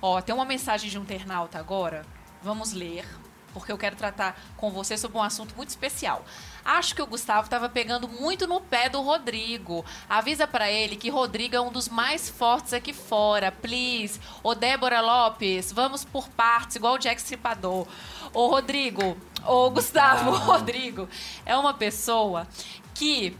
[0.00, 2.04] Ó, tem uma mensagem de um internauta agora.
[2.42, 3.04] Vamos ler,
[3.52, 6.24] porque eu quero tratar com você sobre um assunto muito especial.
[6.64, 9.84] Acho que o Gustavo estava pegando muito no pé do Rodrigo.
[10.08, 13.52] Avisa pra ele que Rodrigo é um dos mais fortes aqui fora.
[13.52, 14.18] Please.
[14.42, 17.86] Ô Débora Lopes, vamos por partes, igual o Jack Stripador.
[18.32, 21.08] Ô Rodrigo, ô Gustavo, Rodrigo
[21.44, 22.46] é uma pessoa
[22.94, 23.36] que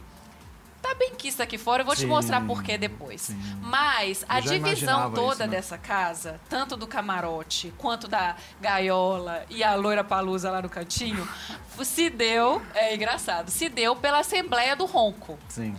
[0.87, 1.83] tá bem quista aqui fora.
[1.83, 3.31] Eu vou te Sim, mostrar por quê depois.
[3.61, 5.49] Mas a divisão toda isso, né?
[5.49, 11.27] dessa casa, tanto do camarote quanto da gaiola e a loira palusa lá no cantinho,
[11.83, 15.39] se deu, é engraçado, se deu pela Assembleia do Ronco.
[15.49, 15.75] Sim.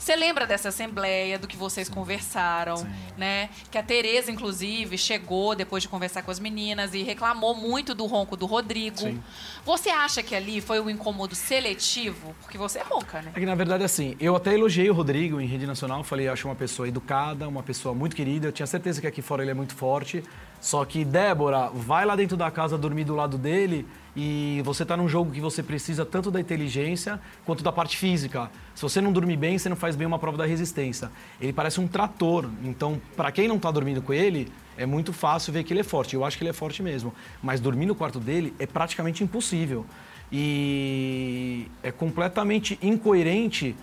[0.00, 2.86] Você lembra dessa assembleia, do que vocês conversaram, Sim.
[3.18, 3.50] né?
[3.70, 8.06] Que a Tereza, inclusive, chegou depois de conversar com as meninas e reclamou muito do
[8.06, 8.96] ronco do Rodrigo.
[8.96, 9.22] Sim.
[9.62, 12.34] Você acha que ali foi um incômodo seletivo?
[12.40, 13.32] Porque você é ronca, né?
[13.34, 16.48] É que na verdade assim, eu até elogiei o Rodrigo em rede nacional, falei, acho
[16.48, 19.54] uma pessoa educada, uma pessoa muito querida, eu tinha certeza que aqui fora ele é
[19.54, 20.24] muito forte.
[20.62, 24.96] Só que, Débora, vai lá dentro da casa dormir do lado dele e você tá
[24.96, 28.50] num jogo que você precisa tanto da inteligência quanto da parte física.
[28.74, 31.10] Se você não dormir bem, você não faz bem uma prova da resistência.
[31.40, 35.52] Ele parece um trator, então, para quem não tá dormindo com ele, é muito fácil
[35.52, 36.14] ver que ele é forte.
[36.14, 37.14] Eu acho que ele é forte mesmo.
[37.42, 39.86] Mas dormir no quarto dele é praticamente impossível.
[40.32, 43.76] E é completamente incoerente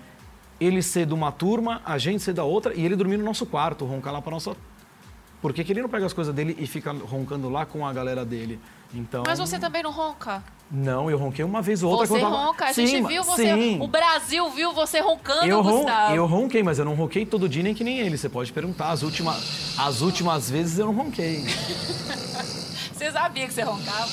[0.59, 3.45] ele ser de uma turma, a gente ser da outra e ele dormir no nosso
[3.45, 4.55] quarto, roncar lá para nossa.
[5.41, 7.93] Por que, que ele não pega as coisas dele e fica roncando lá com a
[7.93, 8.59] galera dele?
[8.93, 9.23] Então.
[9.25, 10.43] Mas você também não ronca?
[10.69, 12.07] Não, eu ronquei uma vez ou outra.
[12.07, 13.53] Você quando ronca, a gente viu você.
[13.53, 13.79] Sim.
[13.81, 15.77] O Brasil viu você roncando, Eu, ron...
[15.83, 16.15] Gustavo.
[16.15, 18.17] eu ronquei, mas eu não ronquei todo dia nem que nem ele.
[18.17, 18.89] Você pode perguntar.
[18.89, 19.33] As, última...
[19.77, 21.45] As últimas vezes eu não ronquei.
[22.93, 24.09] Você sabia que você roncava?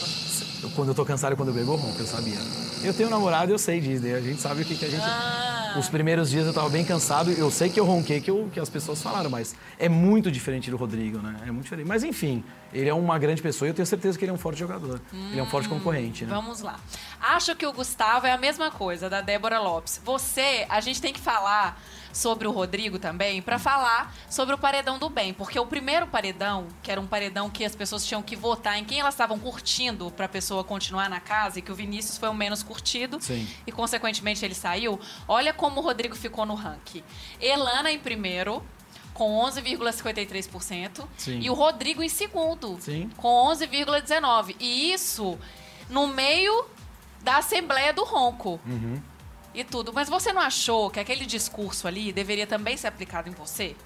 [0.63, 2.37] Eu- Quando eu tô cansado e quando eu bebo, eu ronco, eu sabia.
[2.83, 4.03] Eu tenho namorado, eu sei disso.
[4.05, 4.15] né?
[4.15, 5.03] A gente sabe o que, que a gente.
[5.03, 5.54] Ah.
[5.79, 8.61] Os primeiros dias eu tava bem cansado, eu sei que eu ronquei, que, eu- que
[8.61, 11.37] as pessoas falaram, mas é muito diferente do Rodrigo, né?
[11.47, 11.87] É muito diferente.
[11.87, 14.39] Mas enfim, ele é uma grande pessoa e eu tenho certeza que ele é um
[14.39, 15.01] forte jogador.
[15.13, 16.31] Ele é um forte concorrente, né?
[16.35, 16.77] Vamos lá.
[17.21, 20.01] Acho que o Gustavo é a mesma coisa da Débora Lopes.
[20.05, 21.81] Você, a gente tem que falar
[22.15, 26.69] sobre o Rodrigo também para falar sobre o paredão do bem, porque o primeiro paredão,
[26.83, 30.11] que era um paredão que as pessoas tinham que votar em quem elas estavam curtindo
[30.13, 33.47] para a pessoa continuar na casa e que o Vinícius foi o menos curtido Sim.
[33.67, 34.99] e consequentemente ele saiu.
[35.27, 37.03] Olha como o Rodrigo ficou no ranking.
[37.41, 38.63] Elana em primeiro
[39.13, 41.41] com 11,53% Sim.
[41.41, 43.11] e o Rodrigo em segundo Sim.
[43.17, 44.55] com 11,19.
[44.61, 45.37] E isso
[45.91, 46.67] no meio
[47.23, 48.61] da Assembleia do Ronco.
[48.67, 49.03] Uhum.
[49.55, 49.93] E tudo.
[49.93, 53.77] Mas você não achou que aquele discurso ali deveria também ser aplicado em você?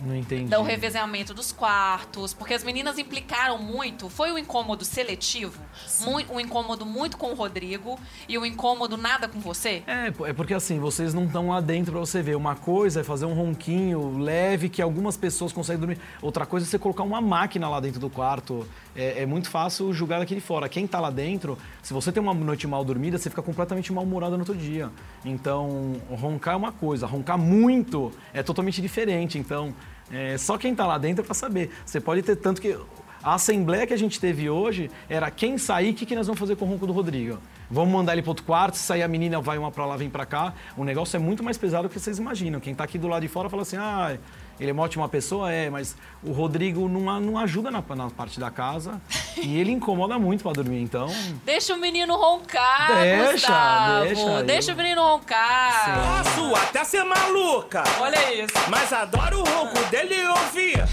[0.00, 0.44] Não entendi.
[0.44, 4.08] do revezamento dos quartos, porque as meninas implicaram muito.
[4.08, 5.60] Foi um incômodo seletivo,
[6.02, 9.82] mui- um incômodo muito com o Rodrigo e um incômodo nada com você?
[9.88, 12.36] É, é porque assim, vocês não estão lá dentro pra você ver.
[12.36, 15.98] Uma coisa é fazer um ronquinho leve que algumas pessoas conseguem dormir.
[16.22, 18.68] Outra coisa é você colocar uma máquina lá dentro do quarto.
[18.98, 20.68] É, é muito fácil julgar daqui de fora.
[20.68, 24.32] Quem tá lá dentro, se você tem uma noite mal dormida, você fica completamente mal-humorado
[24.32, 24.90] no outro dia.
[25.24, 29.38] Então, roncar é uma coisa, roncar muito é totalmente diferente.
[29.38, 29.72] Então,
[30.10, 31.70] é, só quem tá lá dentro é pra saber.
[31.86, 32.76] Você pode ter tanto que.
[33.22, 36.38] A assembleia que a gente teve hoje era quem sair, o que, que nós vamos
[36.38, 37.38] fazer com o ronco do Rodrigo?
[37.70, 40.08] Vamos mandar ele para outro quarto, se sair a menina vai uma para lá, vem
[40.08, 40.54] para cá.
[40.76, 42.60] O negócio é muito mais pesado do que vocês imaginam.
[42.60, 44.16] Quem tá aqui do lado de fora fala assim, ah,
[44.58, 48.40] ele é uma ótima pessoa, é, mas o Rodrigo não, não ajuda na, na parte
[48.40, 48.98] da casa
[49.36, 51.08] e ele incomoda muito para dormir, então...
[51.44, 54.04] Deixa o menino roncar, Deixa, Gustavo.
[54.06, 56.24] deixa, Deixa eu- o menino roncar.
[56.24, 58.54] Posso até ser maluca, Olha isso.
[58.70, 60.88] mas adoro o ronco dele e ouvir.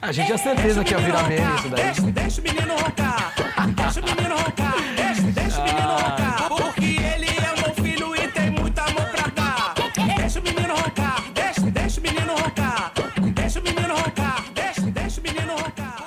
[0.00, 1.84] A gente tinha certeza que ia virar meme isso daí.
[1.84, 3.34] Deixa, deixa o menino roncar.
[3.76, 4.74] Deixa o menino roncar.
[5.70, 6.48] Deixa, deixa o menino roncar.
[6.48, 9.74] Porque ele é meu filho e tem muito amor pra dar.
[10.16, 11.24] Deixa o menino roncar.
[11.32, 12.92] Deixa, deixa o menino roncar.
[13.34, 14.44] Deixa o menino roncar.
[14.52, 16.00] Deixa, deixa o menino roncar.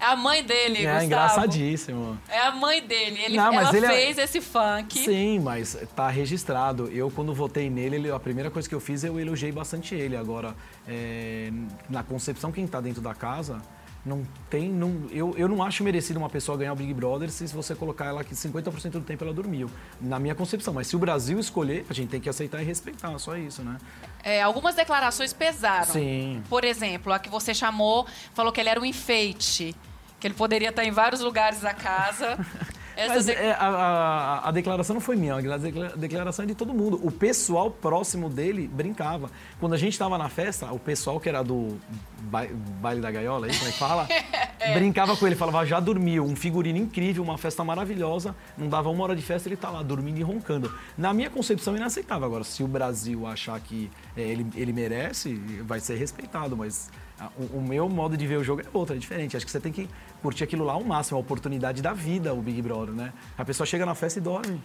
[0.00, 1.04] É a mãe dele, É Gustavo.
[1.04, 2.18] engraçadíssimo.
[2.28, 3.20] É a mãe dele.
[3.24, 4.98] Ele, Não, mas ela ele é- fez esse funk.
[5.04, 6.88] Sim, mas tá registrado.
[6.88, 10.16] Eu, quando votei nele, ele- a primeira coisa que eu fiz, eu elogiei bastante ele.
[10.16, 10.54] Agora,
[10.86, 11.50] é,
[11.90, 13.60] na concepção, quem tá dentro da casa,
[14.08, 14.68] não tem.
[14.70, 18.06] Não, eu, eu não acho merecido uma pessoa ganhar o Big Brother se você colocar
[18.06, 19.70] ela que 50% do tempo ela dormiu.
[20.00, 20.74] Na minha concepção.
[20.74, 23.76] Mas se o Brasil escolher, a gente tem que aceitar e respeitar, só isso, né?
[24.24, 25.92] É, algumas declarações pesaram.
[25.92, 26.42] Sim.
[26.48, 29.76] Por exemplo, a que você chamou, falou que ele era um enfeite.
[30.18, 32.36] Que ele poderia estar em vários lugares da casa.
[33.06, 36.74] Mas de- é, a, a- a declaração não foi minha, a declaração é de todo
[36.74, 36.98] mundo.
[37.04, 39.30] O pessoal próximo dele brincava.
[39.60, 41.76] Quando a gente estava na festa, o pessoal que era do
[42.20, 42.46] ba-
[42.80, 44.08] baile da gaiola, aí, como é que fala?
[44.74, 49.02] Brincava com ele, falava, já dormiu, um figurino incrível, uma festa maravilhosa, não dava uma
[49.02, 50.72] hora de festa, ele tá lá dormindo e roncando.
[50.96, 52.26] Na minha concepção, inaceitável.
[52.26, 57.30] Agora, se o Brasil achar que é, ele, ele merece, vai ser respeitado, mas ah,
[57.52, 59.36] o, meu modo de ver o jogo é outro, é diferente.
[59.36, 59.88] Acho que você tem que
[60.22, 63.12] curtir aquilo lá ao máximo, é a oportunidade da vida, o Big Brother, né?
[63.36, 64.60] A pessoa chega na festa e dorme.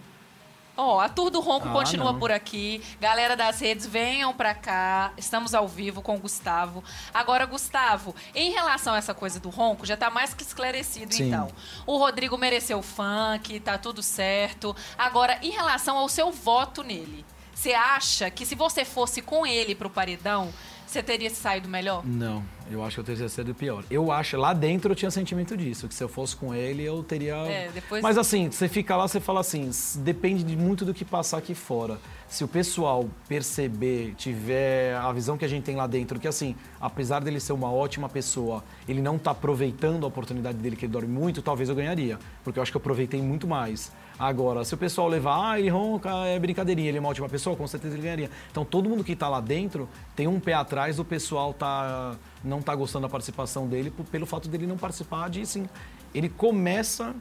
[0.76, 2.18] Ó, a Tour do Ronco Ah, continua não.
[2.18, 2.82] por aqui.
[3.00, 5.12] Galera das redes, venham pra cá.
[5.16, 6.82] Estamos ao vivo com o Gustavo.
[7.12, 11.28] Agora, Gustavo, em relação a essa coisa do ronco, já tá mais que esclarecido, Sim.
[11.28, 11.48] então.
[11.86, 14.74] O Rodrigo mereceu o funk, tá tudo certo.
[14.98, 19.76] Agora, em relação ao seu voto nele, você acha que se você fosse com ele
[19.76, 20.52] pro paredão,
[20.86, 22.04] você teria saído melhor?
[22.06, 23.84] Não, eu acho que eu teria sido pior.
[23.90, 27.02] Eu acho, lá dentro eu tinha sentimento disso, que se eu fosse com ele eu
[27.02, 27.34] teria.
[27.36, 31.04] É, depois- Mas assim, você fica lá, você fala assim, depende de muito do que
[31.04, 31.98] passar aqui fora.
[32.28, 36.56] Se o pessoal perceber, tiver a visão que a gente tem lá dentro, que assim,
[36.80, 40.92] apesar dele ser uma ótima pessoa, ele não tá aproveitando a oportunidade dele, que ele
[40.92, 42.18] dorme muito, talvez eu ganharia.
[42.42, 43.92] Porque eu acho que eu aproveitei muito mais.
[44.18, 47.56] Agora, se o pessoal levar, ah, ele ronca, é brincadeirinha, ele é uma ótima pessoa,
[47.56, 48.30] com certeza ele ganharia.
[48.50, 52.62] Então todo mundo que tá lá dentro tem um pé atrás do pessoal tá, não
[52.62, 55.68] tá gostando da participação dele pelo fato dele não participar de, assim,
[56.14, 57.14] ele começa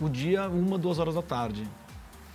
[0.00, 1.66] o dia uma, duas horas da tarde.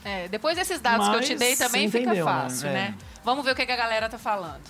[0.03, 2.31] É, depois desses dados que eu te Mas dei também você fica entendeu, né?
[2.31, 2.73] fácil, É.
[2.73, 2.95] né?
[3.23, 4.61] Vamos ver o que, que a galera tá falando.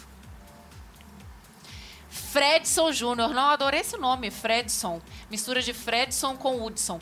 [2.32, 3.30] Fredson Júnior.
[3.30, 5.02] Não, adorei esse nome, Fredson.
[5.30, 7.00] Mistura de Fredson com Hudson.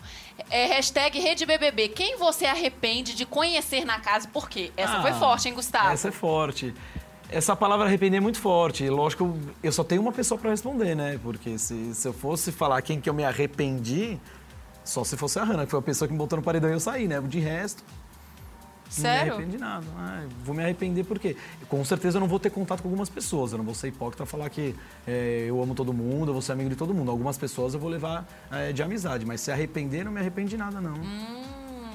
[0.49, 1.89] É, hashtag Rede BBB.
[1.89, 4.71] Quem você arrepende de conhecer na casa e por quê?
[4.77, 5.89] Essa foi Ah, forte, hein, Gustavo?
[5.89, 6.73] Essa é forte.
[7.29, 8.87] Essa palavra arrepender é muito forte.
[8.89, 11.19] Lógico, eu- eu só tenho uma pessoa para responder, né?
[11.23, 14.19] Porque se, se eu fosse falar quem que eu me arrependi,
[14.83, 16.73] só se fosse a Hannah, que foi a pessoa que me botou no paredão e
[16.73, 17.19] eu saí, né?
[17.21, 17.83] De resto,
[19.01, 19.33] não me Sério?
[19.33, 19.85] arrependi de nada.
[20.43, 21.35] Vou me arrepender porque
[21.67, 23.51] com certeza eu não vou ter contato com algumas pessoas.
[23.51, 24.75] Eu não vou ser hipócrita falar que
[25.07, 27.09] é, eu amo todo mundo, eu vou ser amigo de todo mundo.
[27.11, 30.57] Algumas pessoas eu vou levar é, de amizade, mas se arrepender, não me arrependo de
[30.57, 30.93] nada, não.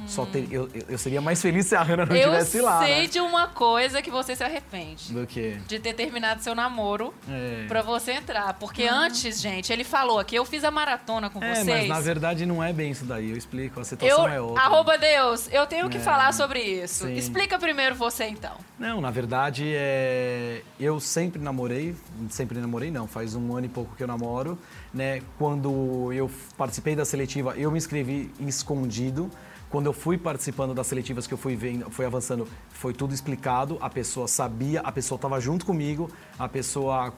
[0.09, 2.18] Só ter, eu, eu- eu seria mais feliz se a Hannah não Hum.
[2.18, 2.79] eu estivesse lá.
[2.81, 3.07] sei né?
[3.07, 5.12] de uma coisa que você se arrepende.
[5.12, 5.59] Do que?
[5.68, 7.66] De ter terminado seu namoro É.
[7.68, 8.55] pra você entrar.
[8.55, 11.66] Porque antes, gente, ele falou aqui, eu fiz a maratona com É, vocês.
[11.66, 13.31] mas na verdade não é bem isso daí.
[13.31, 14.62] Eu explico, a situação Eu, é outra.
[14.62, 17.05] arroba Deus, eu tenho que É, falar sobre isso.
[17.07, 17.14] sim.
[17.14, 18.53] Explica primeiro você, então.
[18.79, 20.62] Não, na verdade, é...
[20.81, 21.94] eu sempre namorei,
[22.31, 24.59] sempre namorei não, faz um ano e pouco que eu namoro,
[24.94, 25.21] né?
[25.38, 29.31] Quando eu participei da seletiva, eu me inscrevi escondido.
[29.71, 33.77] Quando eu fui participando das seletivas que eu fui vendo, fui avançando, foi tudo explicado,
[33.81, 37.13] a pessoa sabia, a pessoa estava junto comigo, a pessoa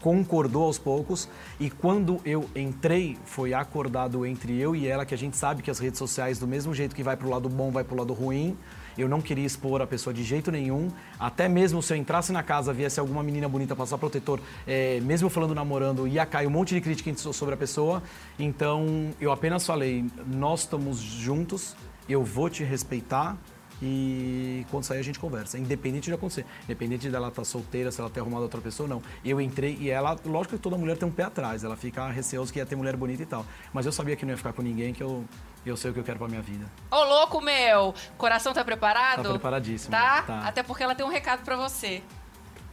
[0.00, 5.18] concordou aos poucos e quando eu entrei foi acordado entre eu e ela que a
[5.18, 7.84] gente sabe que as redes sociais do mesmo jeito que vai pro lado bom vai
[7.84, 8.56] pro lado ruim
[8.96, 10.90] Eu não queria expor a pessoa de jeito nenhum.
[11.18, 15.28] Até mesmo se eu entrasse na casa, viesse alguma menina bonita passar protetor, é, mesmo
[15.28, 18.02] falando namorando, ia cair um monte de crítica sobre a pessoa.
[18.38, 21.76] Então, eu apenas falei, nós estamos juntos,
[22.08, 23.36] eu vou te respeitar,
[23.82, 26.44] e quando sair a gente conversa, independente de acontecer.
[26.64, 29.02] Independente dela estar solteira, se ela ter arrumado outra pessoa ou não.
[29.24, 32.52] Eu entrei e ela, lógico que toda mulher tem um pé atrás, ela fica receosa
[32.52, 33.46] que ia ter mulher bonita e tal.
[33.72, 35.24] Mas eu sabia que não ia ficar com ninguém, que eu,
[35.64, 36.66] eu sei o que eu quero pra minha vida.
[36.90, 37.94] Ô, louco meu!
[38.16, 39.22] Coração tá preparado?
[39.22, 39.90] Tá preparadíssimo.
[39.90, 40.22] Tá?
[40.22, 40.40] Tá.
[40.46, 42.02] Até porque ela tem um recado pra você.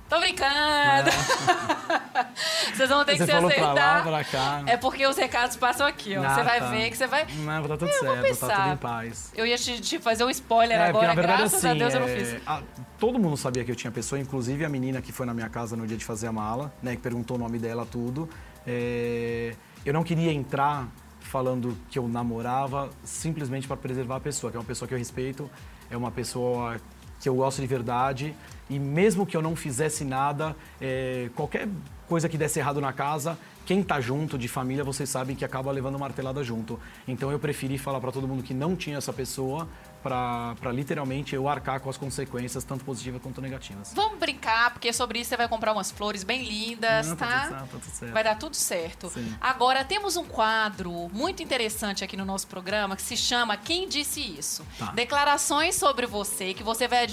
[0.10, 1.10] Tô brincando!
[2.74, 3.96] Vocês vão ter que Você se falou pra aceitar.
[3.98, 4.64] lá, pra cá.
[4.66, 6.24] É porque os recados passam aqui, ó.
[6.24, 6.70] Ah, Você vai tá.
[6.70, 7.26] ver que você vai.
[7.40, 9.32] Não, tá tudo Eu certo, tá tudo em paz.
[9.36, 11.74] Eu ia te, te fazer um spoiler É, porque agora, na verdade graças assim, a
[11.74, 12.42] Deus eu não é, fiz.
[12.48, 12.62] a-
[12.98, 15.76] todo mundo sabia que eu tinha pessoa, inclusive a menina que foi na minha casa
[15.76, 18.30] no dia de fazer a mala, né, que perguntou o nome dela, tudo.
[18.66, 20.88] É, eu não queria entrar
[21.28, 24.98] falando que eu namorava simplesmente para preservar a pessoa, que é uma pessoa que eu
[24.98, 25.50] respeito,
[25.90, 26.80] é uma pessoa
[27.20, 28.36] que eu gosto de verdade
[28.70, 31.68] e mesmo que eu não fizesse nada, é, qualquer
[32.08, 35.72] coisa que desse errado na casa, quem tá junto de família, vocês sabem que acaba
[35.72, 36.80] levando martelada junto.
[37.08, 39.68] Então eu preferi falar para todo mundo que não tinha essa pessoa
[40.08, 43.92] para literalmente eu arcar com as consequências, tanto positivas quanto negativas.
[43.94, 47.34] Vamos brincar, porque sobre isso você vai comprar umas flores bem lindas, Não, tá tá?
[47.34, 48.14] tudo certo, tá tudo certo.
[48.14, 49.10] Vai dar tudo certo.
[49.10, 49.36] Sim.
[49.42, 54.22] Agora, temos um quadro muito interessante aqui no nosso programa que se chama Quem Disse
[54.22, 54.66] Isso?
[54.80, 54.92] Tá.
[54.92, 57.08] Declarações sobre você que você vai,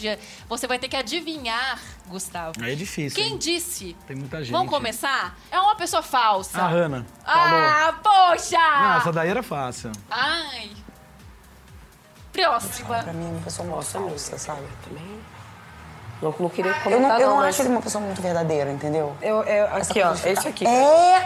[0.48, 2.52] você vai ter que adivinhar, Gustavo.
[2.62, 3.20] É difícil.
[3.20, 3.38] Quem hein?
[3.38, 3.96] disse?
[4.06, 4.52] Tem muita gente.
[4.52, 5.36] Vamos começar?
[5.50, 6.60] É uma pessoa falsa.
[6.60, 7.06] A Hanna.
[7.24, 8.56] Ah, poxa!
[8.56, 9.90] Não, essa daí era fácil.
[10.10, 10.70] Ai.
[12.34, 13.02] Próxima.
[13.02, 14.62] Pra mim é uma pessoa muito falsa, sabe?
[16.22, 18.70] Não, não queria Eu comentar, não, eu não mas- acho ele uma pessoa muito verdadeira,
[18.72, 19.14] entendeu?
[19.20, 20.66] Eu, eu, aqui, ó, esse ficar- aqui.
[20.66, 21.16] É,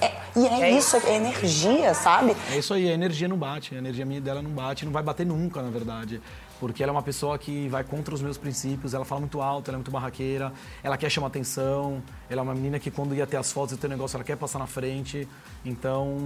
[0.00, 2.36] é, e é, isso, é energia, sabe?
[2.52, 5.02] É isso aí, a energia não bate, a energia minha dela não bate, não vai
[5.02, 6.20] bater nunca, na verdade.
[6.60, 9.70] Porque ela é uma pessoa que vai contra os meus princípios, ela fala muito alto,
[9.70, 13.26] ela é muito barraqueira, ela quer chamar atenção, ela é uma menina que quando ia
[13.26, 15.26] ter as fotos e ter um negócio, ela quer passar na frente.
[15.64, 16.16] Então,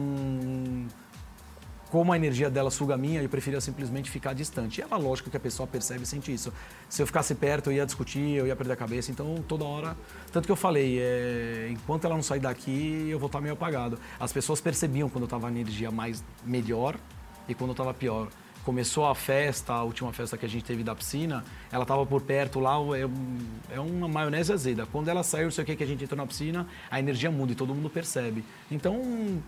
[1.92, 4.78] como a energia dela suga a minha, eu preferia simplesmente ficar distante.
[4.78, 6.50] E ela, lógico que a pessoa percebe e sente isso.
[6.88, 9.10] Se eu ficasse perto, eu ia discutir, eu ia perder a cabeça.
[9.10, 9.94] Então, toda hora.
[10.32, 13.98] Tanto que eu falei, é, enquanto ela não sair daqui, eu vou estar meio apagado.
[14.18, 16.96] As pessoas percebiam quando eu estava em energia mais melhor
[17.46, 18.28] e quando eu estava pior.
[18.64, 22.22] Começou a festa, a última festa que a gente teve da piscina, ela estava por
[22.22, 24.86] perto lá, é, é uma maionese azeda.
[24.86, 27.30] Quando ela saiu, não sei o que, que a gente entrou na piscina, a energia
[27.30, 28.42] muda e todo mundo percebe.
[28.70, 29.42] Então,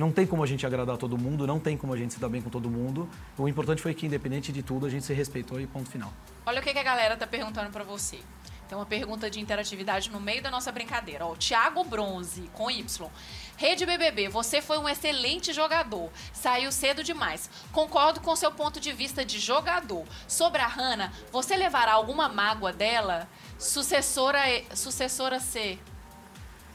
[0.00, 2.30] não tem como a gente agradar todo mundo, não tem como a gente se dar
[2.30, 3.06] bem com todo mundo.
[3.36, 6.10] O importante foi que, independente de tudo, a gente se respeitou e ponto final.
[6.46, 8.18] Olha o que, a galera tá perguntando pra você.
[8.66, 11.26] Tem uma pergunta de interatividade no meio da nossa brincadeira.
[11.26, 13.10] Ó, Thiago Bronze, com Y.
[13.58, 16.08] Rede BBB, você foi um excelente jogador.
[16.32, 17.50] Saiu cedo demais.
[17.70, 20.06] Concordo com seu ponto de vista de jogador.
[20.26, 23.28] Sobre a Hannah, você levará alguma mágoa dela?
[23.58, 24.40] Sucessora,
[24.74, 25.78] sucessora C.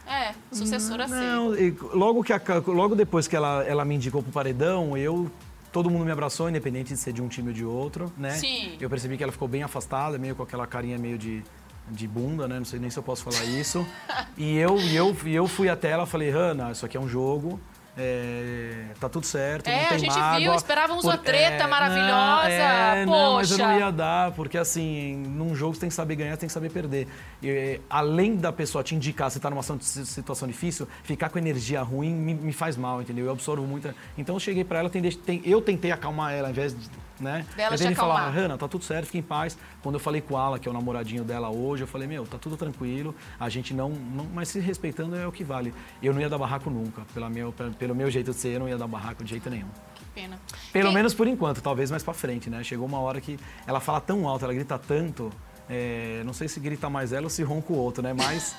[0.07, 1.07] É, sucessora.
[1.07, 5.29] Não, e logo, que a logo depois que ela, ela me indicou pro paredão, eu.
[5.71, 8.31] Todo mundo me abraçou, independente de ser de um time ou de outro, né?
[8.31, 8.77] Sim.
[8.79, 11.43] Eu percebi que ela ficou bem afastada, meio com aquela carinha meio de,
[11.91, 12.57] de bunda, né?
[12.57, 13.85] Não sei nem se eu posso falar isso.
[14.37, 17.59] e eu, eu, eu fui até ela e falei, Hanna, isso aqui é um jogo.
[17.97, 21.69] É, tá tudo certo, É, não tem a gente mágoa, viu, esperávamos uma treta não,
[21.69, 23.79] maravilhosa, é, Não, mas eu não poxa.
[23.79, 27.07] ia dar, porque assim, num jogo você tem que saber ganhar, tem que saber perder.
[27.41, 31.81] E, além da pessoa te indicar se tá numa situ- situação difícil, ficar com energia
[31.81, 33.25] ruim me, me faz mal, entendeu?
[33.25, 33.95] Eu absorvo muita.
[34.17, 36.89] Então eu cheguei pra ela, tem- eu tentei acalmar ela, ao invés de.
[37.19, 37.45] Né?
[37.55, 38.29] Dela tentei falar.
[38.29, 39.57] Hanna, tá tudo certo, fica em paz.
[39.81, 42.25] Quando eu falei com o Ala, que é o namoradinho dela hoje, eu falei, meu,
[42.27, 44.25] tá tudo tranquilo, a gente não, não.
[44.33, 45.73] Mas se respeitando é o que vale.
[46.03, 47.03] Eu não ia dar barraco nunca.
[47.13, 49.69] Pela meu, pelo meu jeito de ser, eu não ia dar barraco de jeito nenhum.
[49.95, 50.37] Que pena.
[50.73, 52.61] Pelo Quem- menos por enquanto, talvez mais pra frente, né?
[52.63, 55.31] Chegou uma hora que ela fala tão alto, ela grita tanto.
[55.69, 58.13] é, não sei se grita mais ela ou se ronca o outro, né?
[58.13, 58.55] Mas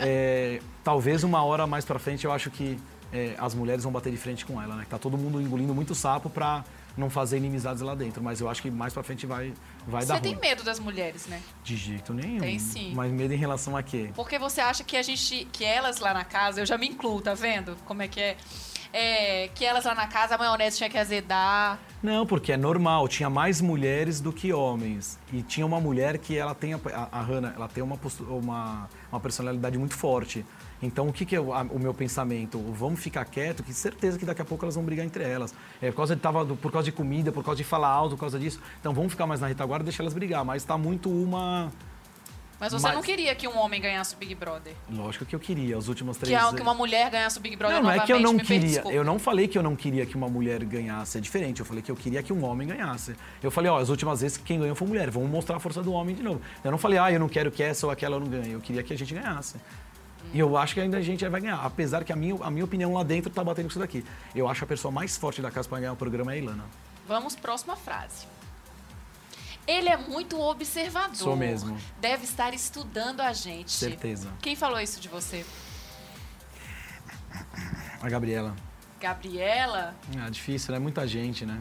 [0.00, 2.76] é, talvez uma hora mais pra frente eu acho que
[3.12, 4.84] é, as mulheres vão bater de frente com ela, né?
[4.88, 6.64] Tá todo mundo engolindo muito sapo pra
[6.96, 8.22] não fazer inimizades lá dentro.
[8.22, 9.52] Mas eu acho que mais pra frente vai,
[9.86, 10.40] vai dar Você tem ruim.
[10.40, 11.40] medo das mulheres, né?
[11.62, 12.40] De jeito nenhum.
[12.40, 12.92] Tem sim.
[12.94, 14.10] Mas medo em relação a quê?
[14.14, 17.20] Porque você acha que a gente, que elas lá na casa, eu já me incluo,
[17.20, 17.76] tá vendo?
[17.84, 18.36] Como é que é?
[18.90, 21.78] É, que elas lá na casa, a maionese tinha que azedar.
[22.02, 23.06] Não, porque é normal.
[23.06, 25.18] Tinha mais mulheres do que homens.
[25.30, 26.80] E tinha uma mulher que ela tem a,
[27.12, 27.98] a, Hannah, ela tem uma,
[28.30, 30.44] uma, uma personalidade muito forte.
[30.80, 32.58] Então, o que, que é o, a- o meu pensamento?
[32.72, 35.52] Vamos ficar quieto, que certeza que daqui a pouco elas vão brigar entre elas.
[35.82, 38.20] É, por, causa de, tava, por causa de comida, por causa de falar alto, por
[38.20, 38.60] causa disso.
[38.80, 40.44] Então, vamos ficar mais na retaguarda e deixar elas brigar.
[40.44, 41.72] Mas tá muito uma
[42.60, 44.72] Mas você não queria que um homem ganhasse o Big Brother.
[44.88, 46.54] Lógico que eu queria, os últimos três Que, anos.
[46.54, 48.82] que uma mulher ganhasse o Big Brother Não, não é que eu não queria.
[48.88, 51.18] Eu não falei que eu não queria que uma mulher ganhasse.
[51.18, 51.58] É diferente.
[51.60, 53.16] Eu falei que eu queria que um homem ganhasse.
[53.42, 55.10] Eu falei, ó, as últimas vezes que quem ganhou foi mulher.
[55.10, 56.40] Vamos mostrar a força do homem de novo.
[56.64, 58.52] Eu não falei, ah, eu não quero que essa ou aquela não ganhe.
[58.52, 59.56] Eu queria que a gente ganhasse.
[60.32, 61.64] E eu acho que ainda a gente vai ganhar.
[61.64, 64.04] Apesar que a minha, a minha opinião lá dentro tá batendo com isso daqui.
[64.34, 66.64] Eu acho a pessoa mais forte da casa para ganhar o programa é a Ilana.
[67.06, 68.26] Vamos, próxima frase.
[69.66, 71.14] Ele é muito observador.
[71.14, 71.76] Sou mesmo.
[72.00, 73.70] Deve estar estudando a gente.
[73.70, 74.30] Certeza.
[74.40, 75.44] Quem falou isso de você?
[78.00, 78.54] A Gabriela.
[79.00, 79.94] Gabriela?
[80.18, 80.78] Ah, difícil, né?
[80.78, 81.60] Muita gente, né?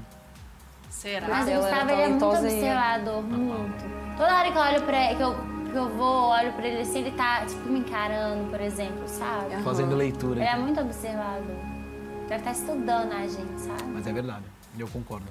[0.89, 1.27] Será?
[1.27, 3.85] Mas o era Gustavo ele é muito observador, muito.
[4.17, 5.35] Toda hora que eu olho pra ele, que eu,
[5.77, 9.61] que eu vou, olho pra ele assim, ele tá, tipo, me encarando, por exemplo, sabe?
[9.63, 10.39] Fazendo leitura.
[10.41, 11.55] Ele é muito observador.
[12.27, 13.83] Deve estar estudando a gente, sabe?
[13.83, 14.43] Mas é verdade.
[14.77, 15.27] Eu concordo.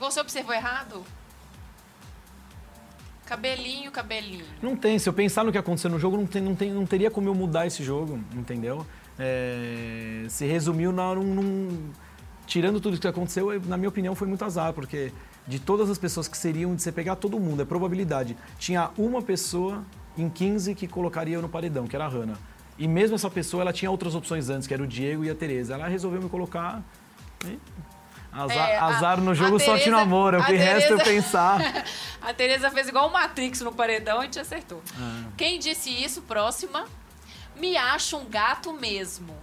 [0.00, 1.04] Você observou errado?
[3.24, 4.44] Cabelinho, cabelinho.
[4.60, 4.98] Não tem.
[4.98, 7.28] Se eu pensar no que aconteceu no jogo, não, tem, não, tem, não teria como
[7.28, 8.84] eu mudar esse jogo, entendeu?
[9.18, 11.90] É, se resumiu na, num, num-
[12.46, 15.12] Tirando tudo que aconteceu, eu- na minha opinião, foi muito azar, porque
[15.48, 18.36] de todas as pessoas que seriam, de você pegar todo mundo, é probabilidade.
[18.58, 19.82] Tinha uma pessoa
[20.16, 22.38] em 15 que colocaria eu no paredão, que era a Hanna.
[22.78, 25.34] E mesmo essa pessoa, ela tinha outras opções antes, que era o Diego e a
[25.34, 25.74] Tereza.
[25.74, 26.82] Ela resolveu me colocar.
[27.44, 27.58] e
[28.30, 30.34] Azar, É, a- azar no jogo, sorte no Tereza- amor.
[30.34, 31.60] O a que resta eu Tereza- pensar.
[32.20, 34.82] A Tereza fez igual o Matrix no paredão e te acertou.
[35.00, 35.24] Ah.
[35.36, 36.20] Quem disse isso?
[36.22, 36.84] Próxima.
[37.58, 39.34] Me acho um gato mesmo.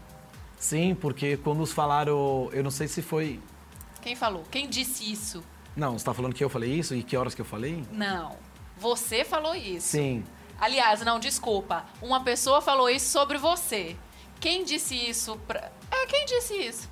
[0.57, 3.39] Sim, porque quando os falaram, eu não sei se foi.
[4.01, 4.43] Quem falou?
[4.51, 5.43] Quem disse isso?
[5.76, 7.84] Não, você está falando que eu falei isso e que horas que eu falei?
[7.91, 8.36] Não.
[8.78, 9.88] Você falou isso.
[9.88, 10.23] Sim.
[10.59, 11.86] Aliás, não, desculpa.
[12.01, 13.95] Uma pessoa falou isso sobre você.
[14.39, 15.71] Quem disse isso pra...
[15.91, 16.89] É, quem disse isso?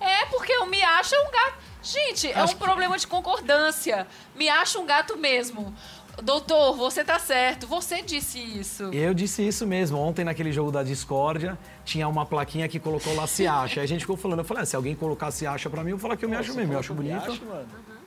[0.00, 1.58] É, porque eu me acho um gato.
[1.82, 4.06] Gente, é Acho um que- problema de concordância.
[4.34, 5.74] Me acho um gato mesmo.
[6.22, 7.66] Doutor, você tá certo.
[7.66, 8.84] Você disse isso.
[8.92, 9.98] Eu disse isso mesmo.
[9.98, 13.80] Ontem, naquele jogo da discórdia, tinha uma plaquinha que colocou lá se acha.
[13.80, 15.90] Aí a gente ficou falando, eu falei, ah, se alguém colocar se acha pra mim,
[15.92, 17.40] eu vou falar que eu me acho mesmo, eu acho bonito.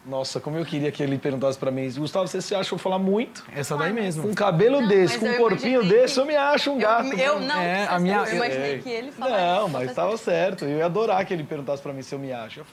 [0.05, 2.99] Nossa, como eu queria que ele perguntasse pra mim, Gustavo, você se acha eu falar
[2.99, 3.45] muito?
[3.55, 4.23] Essa daí mesmo.
[4.23, 6.71] Com um cabelo desse, mas com um eu corpinho imaginei desse, que- eu me acho
[6.71, 7.13] um gato.
[7.17, 8.77] Eu não, É, a minha- eu imaginei É.
[8.79, 9.41] que ele falasse.
[9.41, 10.65] Não, mas tava certo.
[10.65, 12.59] Eu ia adorar que ele perguntasse pra mim se eu me acho.
[12.59, 12.65] Eu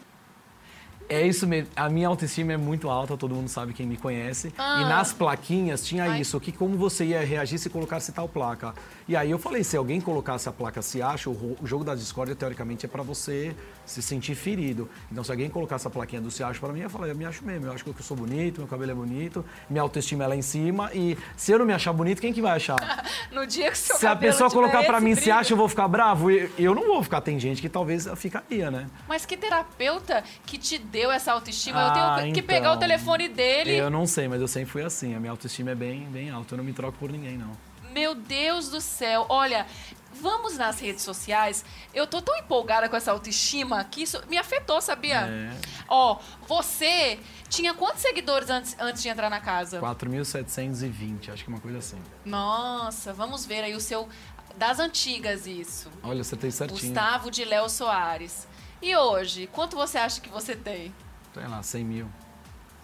[1.13, 1.71] É isso mesmo.
[1.75, 4.53] A minha autoestima é muito alta, todo mundo sabe quem me conhece.
[4.57, 4.81] Ah.
[4.81, 6.21] E nas plaquinhas tinha Ai.
[6.21, 8.73] isso, que como você ia reagir se colocasse tal placa.
[9.11, 12.33] E aí eu falei, se alguém colocasse a placa se acha, o, jogo da discórdia,
[12.37, 14.89] teoricamente, é pra você se sentir ferido.
[15.11, 17.25] Então, se alguém colocasse a plaquinha do se acha pra mim, eu falei, eu me
[17.25, 17.67] acho mesmo.
[17.67, 20.43] Eu acho que eu sou bonito, meu cabelo é bonito, minha autoestima é lá em
[20.43, 20.93] cima.
[20.95, 22.79] E se eu não me achar bonito, quem que vai achar?
[23.33, 25.37] No dia que seu Se a pessoa colocar pra esse mim se brilho.
[25.37, 26.31] acha, eu vou ficar bravo.
[26.31, 27.21] Eu, eu não vou ficar.
[27.21, 28.89] Tem gente que talvez ficaria, né?
[29.09, 31.93] Mas que terapeuta que te deu essa autoestima?
[31.93, 32.81] Ah, eu tenho que pegar o então.
[32.81, 33.75] telefone dele.
[33.75, 35.15] Eu não sei, mas eu sempre fui assim.
[35.15, 36.55] A minha autoestima é bem, bem alta.
[36.55, 37.70] Eu não me troco por ninguém, não.
[37.93, 39.27] Meu Deus do céu.
[39.29, 39.67] Olha,
[40.13, 41.65] vamos nas redes sociais.
[41.95, 45.27] Eu tô tão empolgada com essa autoestima que isso me afetou, sabia?
[45.27, 45.57] É.
[45.89, 47.19] Ó, você
[47.49, 49.81] tinha quantos seguidores antes, antes de entrar na casa?
[49.81, 52.01] 4.720, acho que é uma coisa assim.
[52.25, 54.09] Nossa, vamos ver aí o seu.
[54.57, 55.91] Das antigas, isso.
[56.03, 56.81] Olha, você tem certinho.
[56.81, 58.47] Gustavo de Léo Soares.
[58.83, 60.95] E hoje, quanto você acha que você tem?
[61.33, 62.11] Sei lá, 100 mil.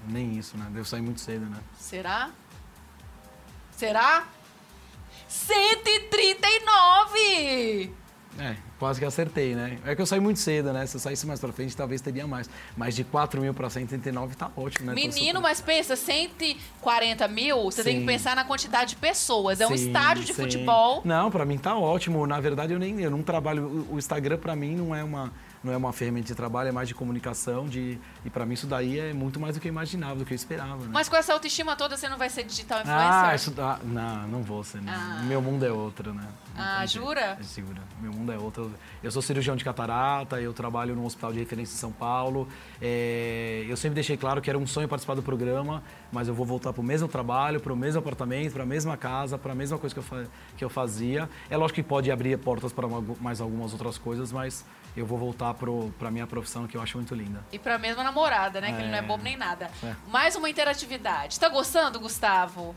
[0.07, 0.67] Nem isso, né?
[0.71, 1.59] Devo sair muito cedo, né?
[1.79, 2.31] Será?
[3.73, 4.27] Será?
[5.29, 7.93] 139!
[8.39, 9.79] É, quase que acertei, né?
[9.85, 10.87] É que eu saí muito cedo, né?
[10.87, 12.51] Se eu saísse mais pra frente, talvez teria mais.
[12.77, 14.95] Mas de 4 mil pra 139 tá ótimo, né?
[14.95, 18.07] Menino, mas pensa, 140 mil, você tem que Sim.
[18.07, 19.61] pensar na quantidade de pessoas.
[19.61, 20.43] É um Sim, estádio de sim.
[20.43, 21.01] futebol.
[21.05, 22.27] Não, pra mim tá ótimo.
[22.27, 23.87] Na verdade, eu nem eu não trabalho.
[23.91, 25.33] O, o Instagram pra mim não é uma
[25.67, 28.67] não é uma ferramenta de trabalho, é mais de comunicação, de e pra mim isso
[28.67, 30.91] daí é muito mais do que eu imaginava, do que eu esperava, né?
[30.93, 33.35] Mas com essa autoestima toda, você não vai ser digital Ah, influencer?
[33.35, 33.79] isso dá.
[33.85, 34.81] Não, não vou ser.
[34.81, 34.93] Não.
[34.93, 35.23] Ah.
[35.27, 36.27] Meu mundo é outro, né?
[36.57, 37.37] Não Ah, jura?
[37.39, 37.83] É, Jura.
[38.01, 38.73] Meu mundo é outro.
[39.03, 42.49] Eu sou cirurgião de catarata, eu trabalho num hospital de referência em São Paulo.
[42.81, 46.47] É, eu sempre deixei claro que era um sonho participar do programa, mas eu vou
[46.47, 49.55] voltar para o mesmo trabalho, para o mesmo apartamento, para a mesma casa, para a
[49.55, 50.27] mesma coisa que eu,
[50.59, 51.29] que eu fazia.
[51.51, 52.87] É lógico que pode abrir portas para
[53.21, 54.65] mais algumas outras coisas, mas
[54.97, 57.45] eu vou voltar para a minha profissão, que eu acho muito linda.
[57.53, 58.73] E pra mesma namorada, né?
[58.73, 59.03] Que ele não é É.
[59.03, 59.71] bobo nem nada.
[59.83, 59.95] É.
[60.09, 61.39] Mais uma interatividade.
[61.39, 62.75] Tá gostando, Gustavo?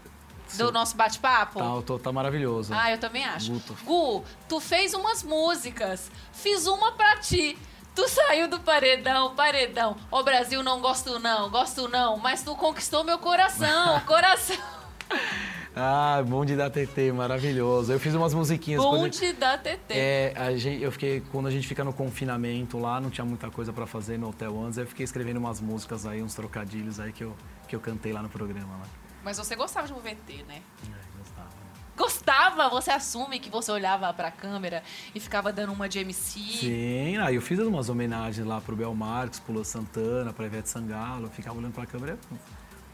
[0.55, 1.59] Do nosso bate-papo?
[1.59, 2.73] Tá, tô- tá maravilhoso.
[2.73, 3.51] Ah, eu também acho.
[3.51, 3.77] Guto.
[3.83, 6.09] Gu, tu fez umas músicas.
[6.33, 7.55] Fiz uma pra ti.
[7.93, 9.95] Tu saiu do paredão, paredão.
[10.09, 12.17] Ô Brasil, não gosto não, gosto não.
[12.17, 14.57] Mas tu conquistou meu coração, coração.
[15.75, 17.93] Ah, bonde da TT, maravilhoso.
[17.93, 18.81] Eu fiz umas musiquinhas.
[18.81, 19.93] Bonde da TT.
[19.93, 23.49] É, a gente, eu fiquei, quando a gente fica no confinamento lá, não tinha muita
[23.49, 27.13] coisa pra fazer no hotel antes, eu fiquei escrevendo umas músicas aí, uns trocadilhos aí
[27.13, 27.35] que eu,
[27.67, 28.77] que eu cantei lá no programa.
[28.77, 28.85] Lá.
[29.23, 30.61] Mas você gostava de VT, né?
[30.83, 31.49] É, gostava.
[31.95, 32.69] Gostava?
[32.69, 34.83] Você assume que você olhava pra câmera
[35.13, 36.39] e ficava dando uma de MC?
[36.39, 40.69] Sim, aí eu fiz umas homenagens lá pro Bel Marques, pro Lô Santana, pra Ivete
[40.69, 41.25] Sangalo.
[41.25, 42.17] Eu ficava olhando pra câmera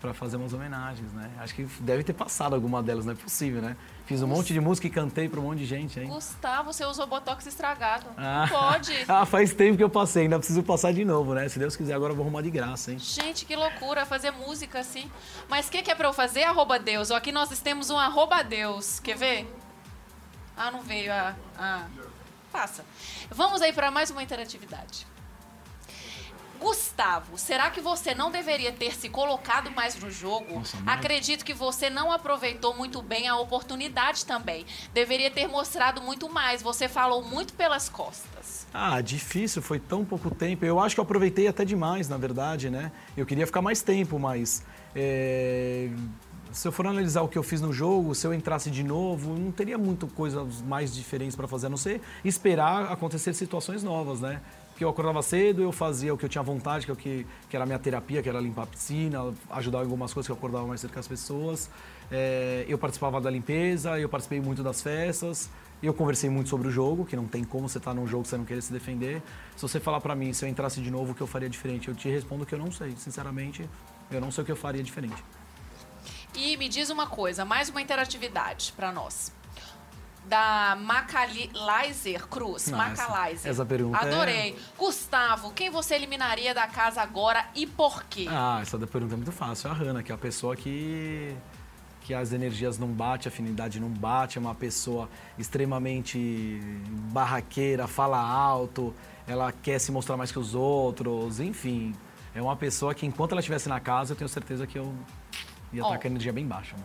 [0.06, 1.32] pra fazer umas homenagens, né?
[1.40, 3.76] Acho que deve ter passado alguma delas, não é possível, né?
[4.06, 6.08] Fiz um monte de música e cantei pra um monte de gente, hein?
[6.08, 8.06] Gustavo, você usou Botox estragado.
[8.16, 8.48] Ah.
[8.50, 8.94] Não pode.
[9.08, 11.50] ah, faz tempo que eu passei, ainda preciso passar de novo, né?
[11.50, 13.00] Se Deus quiser, agora eu vou arrumar de graça, hein?
[13.00, 15.10] Gente, que loucura fazer música assim.
[15.50, 16.44] Mas o que, que é pra eu fazer?
[16.44, 17.12] Arroba Deus.
[17.12, 19.00] Ó, Aqui nós temos um arroba Deus.
[19.00, 19.52] Quer ver?
[20.56, 21.12] Ah, não veio.
[21.12, 21.88] Ah, ah.
[22.52, 22.86] Passa.
[23.32, 25.08] Vamos aí pra mais uma interatividade.
[26.66, 30.56] Gustavo, será que você não deveria ter se colocado mais no jogo?
[30.56, 30.76] Nossa.
[30.88, 34.66] Acredito que você não aproveitou muito bem a oportunidade também.
[34.92, 36.64] Deveria ter mostrado muito mais.
[36.64, 38.66] Você falou muito pelas costas.
[38.74, 40.66] Ah, difícil, foi tão pouco tempo.
[40.66, 42.92] Eu acho que eu aproveitei até demais, na verdade, né?
[43.16, 44.64] Eu queria ficar mais tempo, mas.
[44.96, 45.92] é,
[46.52, 49.38] Se eu for analisar o que eu fiz no jogo, se eu entrasse de novo,
[49.38, 54.20] não teria muita coisas mais diferentes para fazer, a não ser esperar acontecer situações novas,
[54.20, 54.42] né?
[54.76, 57.26] Porque eu acordava cedo, eu fazia o que eu tinha vontade, que, é o que,
[57.50, 60.34] que era a minha terapia, que era limpar a piscina, ajudar em algumas coisas que
[60.34, 61.70] eu acordava mais cedo com as pessoas.
[62.12, 65.50] É, eu participava da limpeza, eu participei muito das festas.
[65.82, 68.30] Eu conversei muito sobre o jogo, que não tem como você estar num jogo que
[68.30, 69.22] você não querer se defender.
[69.56, 71.88] Se você falar pra mim, se eu entrasse de novo, o que eu faria diferente,
[71.88, 72.94] eu te respondo que eu não sei.
[72.98, 73.70] Sinceramente,
[74.12, 75.24] eu não sei o que eu faria diferente.
[76.36, 79.32] E me diz uma coisa, mais uma interatividade pra nós.
[80.28, 82.70] Da Macalizer Cruz.
[82.70, 83.34] Macalizer.
[83.36, 84.58] essa- essa pergunta é- Adorei.
[84.78, 88.26] Gustavo, quem você eliminaria da casa agora e por quê?
[88.30, 89.70] Ah, essa pergunta é muito fácil.
[89.70, 91.36] A Hanna, que é a pessoa que,
[92.02, 95.08] que as energias não batem, a afinidade não bate, é uma pessoa
[95.38, 96.60] extremamente
[97.12, 98.94] barraqueira, fala alto,
[99.28, 101.96] ela quer se mostrar mais que os outros, enfim.
[102.34, 104.94] É uma pessoa que, enquanto ela estivesse na casa, eu tenho certeza que eu
[105.72, 105.98] ia estar Ó.
[105.98, 106.76] com a energia bem baixa.
[106.76, 106.84] Né?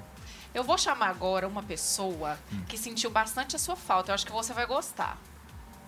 [0.54, 2.62] Eu vou chamar agora uma pessoa Hum.
[2.68, 4.10] que sentiu bastante a sua falta.
[4.10, 5.16] Eu acho que você vai gostar.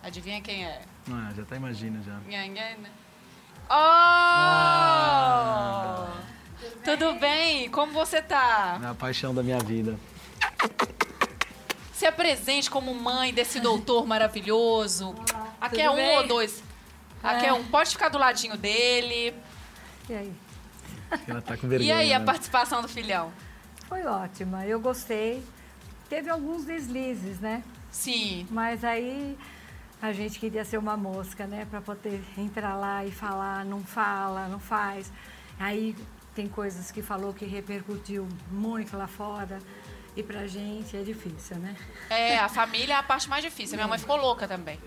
[0.03, 0.83] Adivinha quem é?
[1.11, 2.19] Ah, já até imagina já.
[4.83, 6.07] Oh!
[6.85, 7.69] Tudo bem?
[7.71, 8.81] Como você tá?
[8.83, 9.99] É a paixão da minha vida.
[11.93, 15.15] Se apresente como mãe desse doutor maravilhoso.
[15.61, 16.17] Aqui é um bem?
[16.19, 16.63] ou dois?
[17.23, 17.49] Aqui é.
[17.49, 17.53] É.
[17.53, 17.65] um.
[17.65, 19.35] Pode ficar do ladinho dele.
[20.09, 20.33] E aí?
[21.29, 21.97] Ela tá com E vergonha.
[21.97, 22.25] aí, a né?
[22.25, 23.33] participação do filhão?
[23.93, 25.45] Foi ótima, eu gostei.
[26.09, 27.63] Teve alguns deslizes, né?
[27.91, 28.49] Sim.
[28.51, 29.37] Mas aí
[30.01, 31.67] a gente queria ser uma mosca, né?
[31.69, 35.13] Para poder entrar lá e falar, não fala, não faz.
[35.61, 35.95] Aí
[36.35, 39.59] tem coisas que falou que repercutiu muito lá fora.
[40.17, 41.77] E pra gente é difícil, né?
[42.09, 43.77] É, a família é a parte mais difícil.
[43.77, 44.81] Minha mãe ficou louca também.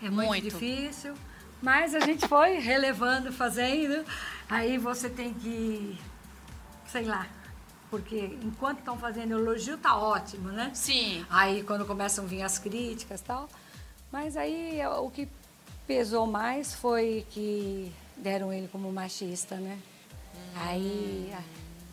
[0.00, 1.14] É muito, difícil.
[1.60, 4.04] Mas a gente foi relevando, fazendo.
[4.48, 5.98] Aí você tem que,
[6.86, 7.26] sei lá,
[7.90, 10.70] porque enquanto estão fazendo elogio, tá ótimo, né?
[10.74, 11.24] Sim.
[11.30, 13.48] Aí quando começam a vir as críticas e tal.
[14.10, 15.28] Mas aí o que
[15.86, 19.78] pesou mais foi que deram ele como machista, né?
[20.56, 21.34] Aí,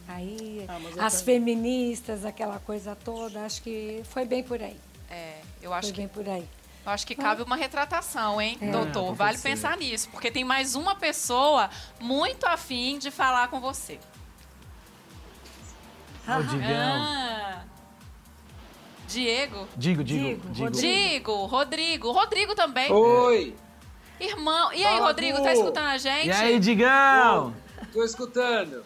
[0.07, 4.77] aí Ah, as também- feministas, aquela coisa toda, acho que foi bem por aí.
[5.09, 6.47] É, eu acho foi que bem por aí.
[6.85, 8.69] Eu acho que cabe uma retratação, hein, É.
[8.71, 9.13] doutor?
[9.13, 11.69] É, vale pensar nisso, porque tem mais uma pessoa
[11.99, 13.99] muito afim de falar com você.
[16.27, 16.67] Ó, o Digão.
[16.69, 17.61] Ah.
[19.07, 19.67] Diego?
[19.75, 20.71] Digo, digo, digo.
[20.71, 22.11] Digo, Rodrigo.
[22.11, 22.91] Rodrigo também.
[22.91, 23.55] Oi.
[24.19, 24.71] Irmão.
[24.73, 26.27] E aí, Fala, Rodrigo, tá escutando a gente?
[26.27, 27.53] E aí, Digão?
[27.91, 28.83] Tô escutando.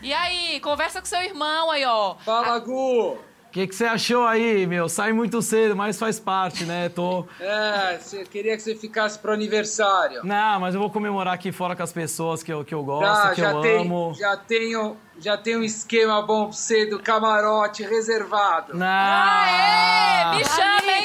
[0.00, 2.16] E aí, conversa com seu irmão aí, ó.
[2.24, 3.12] Fala, Gu.
[3.12, 3.18] O
[3.52, 4.88] que, que você achou aí, meu?
[4.88, 6.88] Sai muito cedo, mas faz parte, né?
[6.88, 7.26] Tô.
[7.38, 10.22] É, você queria que você ficasse pro aniversário.
[10.24, 13.22] Não, mas eu vou comemorar aqui fora com as pessoas que eu, que eu gosto,
[13.22, 14.14] Tá, que já eu tem, amo.
[14.18, 18.74] já tenho, já tem um esquema bom pra você do camarote reservado.
[18.74, 18.86] Não.
[18.86, 21.02] Aê, me chama, hein?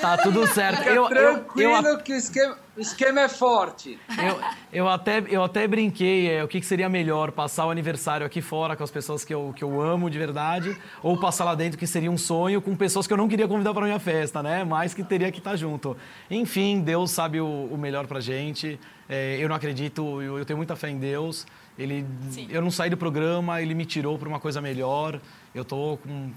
[0.00, 0.78] Tá tudo certo.
[0.78, 3.98] Fica Eu, eu, tranquilo eu, que o esquema, o esquema é forte.
[4.18, 4.40] eu,
[4.72, 8.40] eu até, eu até brinquei é, o que, que seria melhor, passar o aniversário aqui
[8.40, 11.78] fora com as pessoas que eu, que eu amo de verdade, ou passar lá dentro,
[11.78, 14.64] que seria um sonho, com pessoas que eu não queria convidar para minha festa, né?
[14.64, 15.96] Mas que teria que estar junto.
[16.30, 18.80] Enfim, Deus sabe o, o melhor pra gente.
[19.08, 21.46] É, eu não acredito, eu, eu tenho muita fé em Deus.
[21.78, 22.04] Ele,
[22.50, 25.20] eu não saí do programa, ele me tirou para uma coisa melhor.
[25.54, 25.64] Eu
[25.98, 26.30] com-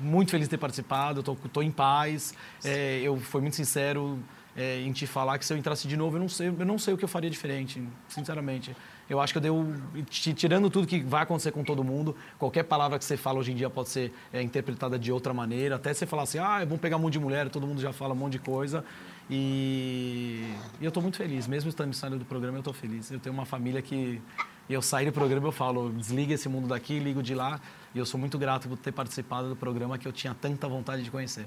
[0.00, 2.32] muito feliz de ter participado, tô em paz.
[2.64, 4.18] É, eu fui muito sincero
[4.56, 6.78] é, em te falar que se eu entrasse de novo, eu não sei, eu não
[6.78, 8.74] sei o que eu faria diferente, sinceramente.
[9.10, 9.74] Eu acho que eu
[10.08, 13.52] ti- tirando tudo que vai acontecer com todo mundo, qualquer palavra que você fala hoje
[13.52, 15.74] em dia pode ser é, interpretada de outra maneira.
[15.76, 17.92] Até você falar assim, ah, é bom pegar um monte de mulher, todo mundo já
[17.92, 18.84] fala um monte de coisa.
[19.30, 20.44] E,
[20.80, 23.10] e eu estou muito feliz, mesmo estando saindo do programa, eu estou feliz.
[23.10, 24.20] Eu tenho uma família que
[24.68, 27.60] E eu saí do programa, eu falo, desliga esse mundo daqui, ligo de lá.
[27.94, 31.02] E eu sou muito grato por ter participado do programa que eu tinha tanta vontade
[31.02, 31.46] de conhecer.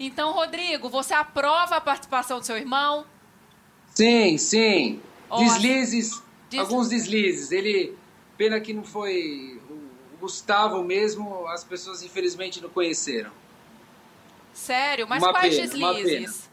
[0.00, 3.04] Então, Rodrigo, você aprova a participação do seu irmão?
[3.94, 5.00] Sim, sim.
[5.38, 7.52] Deslizes, Des- alguns deslizes.
[7.52, 7.96] Ele,
[8.36, 9.88] pena que não foi o
[10.20, 13.30] Gustavo mesmo, as pessoas infelizmente não conheceram.
[14.54, 15.06] Sério?
[15.08, 16.48] Mas Uma quais pena, uma deslizes?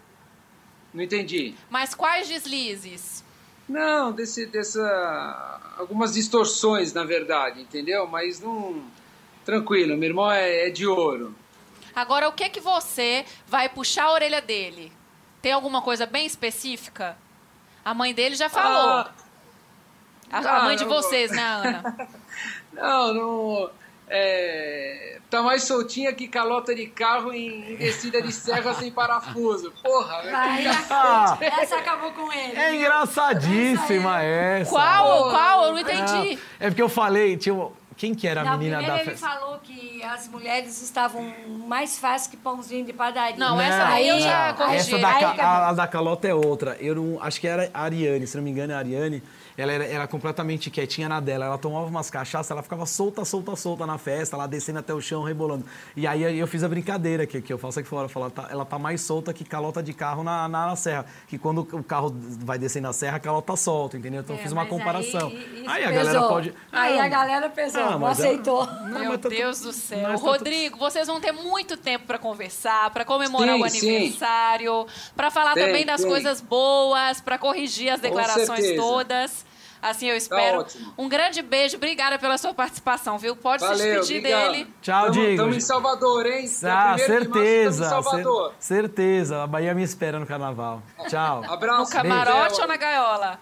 [0.94, 1.56] Não entendi.
[1.70, 3.24] Mas quais deslizes?
[3.68, 5.62] Não, desse, dessa.
[5.78, 8.08] Algumas distorções, na verdade, entendeu?
[8.08, 8.84] Mas não.
[9.44, 11.36] Tranquilo, meu irmão é, é de ouro.
[11.96, 14.92] Agora, o que que você vai puxar a orelha dele?
[15.42, 17.18] Tem alguma coisa bem específica?
[17.84, 18.90] A mãe dele já falou.
[18.90, 19.14] Ah,
[20.32, 22.10] a, a não, mãe de não vocês, né, Ana?
[22.74, 23.70] Não, não.
[24.08, 29.72] É, tá mais soltinha que calota de carro em, em descida de serra sem parafuso.
[29.84, 30.36] Porra, velho.
[30.38, 31.38] Aí, Ah.
[31.42, 32.56] essa acabou com ele.
[32.58, 34.70] É engraçadíssima essa.
[34.70, 35.30] Qual?
[35.32, 35.66] Qual?
[35.66, 36.40] Eu não entendi.
[36.60, 39.26] É porque eu falei, tinha um- quem que era a Na menina da ele festa?
[39.28, 41.34] falou que as mulheres estavam
[41.66, 43.38] mais fáceis que pãozinho de padaria.
[43.38, 44.76] Não, essa aí eu já corrigi.
[44.78, 46.76] Essa da, Aí a, a da Calota é outra.
[46.82, 49.24] Eu não, acho que era a Ariane, se não me engano, é a Ariane.
[49.58, 51.46] Ela era, era completamente quietinha na dela.
[51.46, 55.00] Ela tomava umas cachaças, ela ficava solta, solta, solta na festa, lá descendo até o
[55.00, 55.66] chão, rebolando.
[55.96, 58.06] E aí eu fiz a brincadeira que, que eu faço aqui fora.
[58.06, 60.76] Eu falo, ela tá, ela tá mais solta que calota de carro na, na, na
[60.76, 61.06] serra.
[61.28, 64.22] Que quando o carro vai descendo a serra, a calota solta, entendeu?
[64.22, 65.28] Então eu É, fiz uma comparação.
[65.30, 66.04] Aí, Aí a pesou.
[66.04, 66.54] galera pode.
[66.72, 68.66] Aí Ah, a galera pesou, ah, não é- aceitou.
[68.66, 70.10] Não, Meu tá- Deus do céu.
[70.10, 74.88] mas tá Rodrigo, vocês vão ter muito tempo para conversar, para comemorar Sim, o aniversário,
[75.16, 76.10] para falar Tem, também das tem.
[76.10, 79.45] coisas boas, para corrigir as declarações todas.
[79.90, 80.60] Assim eu espero.
[80.62, 80.94] ótimo.
[80.98, 83.36] um grande beijo, obrigada pela sua participação, viu?
[83.36, 84.52] Pode se Valeu, despedir obrigado.
[84.52, 84.74] dele.
[84.82, 85.44] Tchau, Diego.
[85.44, 86.46] Tamo em Salvador, hein?
[86.46, 87.90] Ah, 1º de março, certeza.
[87.90, 88.54] Salvador.
[88.60, 89.44] cer- certeza.
[89.44, 90.82] A Bahia me espera no carnaval.
[91.08, 91.44] Tchau.
[91.50, 91.82] Abraço.
[91.82, 92.62] No camarote Beijo.
[92.62, 93.40] ou na gaiola?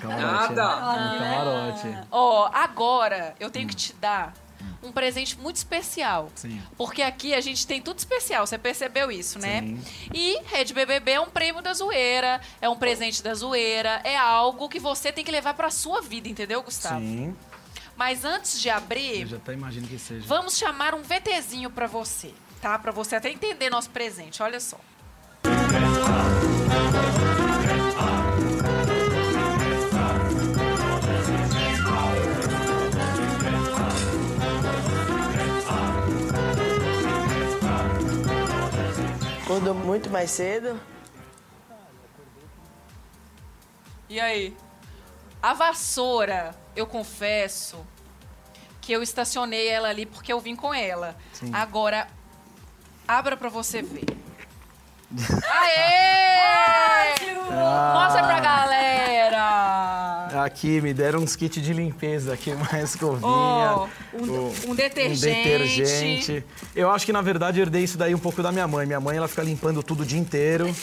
[0.00, 0.62] Camarote, Nada.
[0.62, 1.12] é.
[1.12, 1.98] No camarote.
[2.10, 4.32] Ó, agora eu tenho que te dar
[4.82, 6.30] um presente muito especial.
[6.34, 6.60] Sim.
[6.76, 9.60] Porque aqui a gente tem tudo especial, você percebeu isso, né?
[9.60, 9.80] Sim.
[10.14, 14.68] E Rede BBB é um prêmio da zoeira, é um presente da zoeira, é algo
[14.68, 17.00] que você tem que levar pra sua vida, entendeu, Gustavo?
[17.00, 17.36] Sim.
[17.96, 20.26] Mas antes de Eu abrir, já até imagino que seja.
[20.26, 22.78] vamos chamar um VTzinho pra você, tá?
[22.78, 24.78] Pra você até entender nosso presente, olha só.
[39.52, 40.80] Acordou muito mais cedo.
[44.08, 44.56] E aí?
[45.42, 47.84] A vassoura, eu confesso
[48.80, 51.14] que eu estacionei ela ali porque eu vim com ela.
[51.34, 51.50] Sim.
[51.52, 52.08] Agora,
[53.06, 54.06] abra pra você ver.
[55.44, 57.14] Aê!
[57.50, 60.28] Mostra pra galera!
[60.44, 63.28] Aqui me deram uns kits de limpeza aqui, uma escovinha.
[63.28, 65.28] Ó, um, um detergente.
[65.28, 66.44] Um detergente.
[66.74, 68.86] Eu acho que, na verdade, eu herdei isso daí um pouco da minha mãe.
[68.86, 70.74] Minha mãe, ela fica limpando tudo o dia inteiro.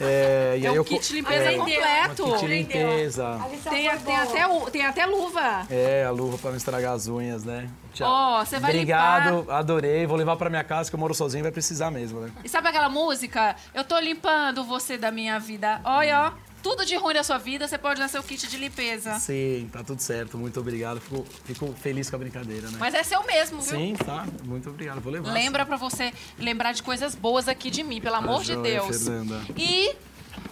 [0.00, 2.24] É, e É aí um eu kit limpeza é, completo.
[2.24, 3.40] Um kit de limpeza.
[3.62, 5.64] Tem, tem até, tem até luva.
[5.70, 7.68] É, a luva pra não estragar as unhas, né?
[7.96, 8.06] Tchau.
[8.06, 10.06] Ó, você vai Obrigado, adorei.
[10.06, 12.30] Vou levar pra minha casa, que eu moro sozinho, vai precisar mesmo, né?
[12.44, 13.56] E sabe aquela música?
[13.72, 15.80] Eu tô limpando você da minha vida.
[15.82, 16.46] Olha, ó.
[16.62, 19.20] Tudo de ruim da sua vida, você pode dar seu kit de limpeza.
[19.20, 20.36] Sim, tá tudo certo.
[20.36, 21.00] Muito obrigado.
[21.00, 22.76] Fico, fico feliz com a brincadeira, né?
[22.80, 23.78] Mas é seu mesmo, viu?
[23.78, 24.26] Sim, tá.
[24.42, 25.00] Muito obrigado.
[25.00, 25.32] Vou levar.
[25.32, 29.04] Lembra pra você lembrar de coisas boas aqui de mim, pelo amor de joia, Deus.
[29.04, 29.42] Fernanda.
[29.56, 29.94] E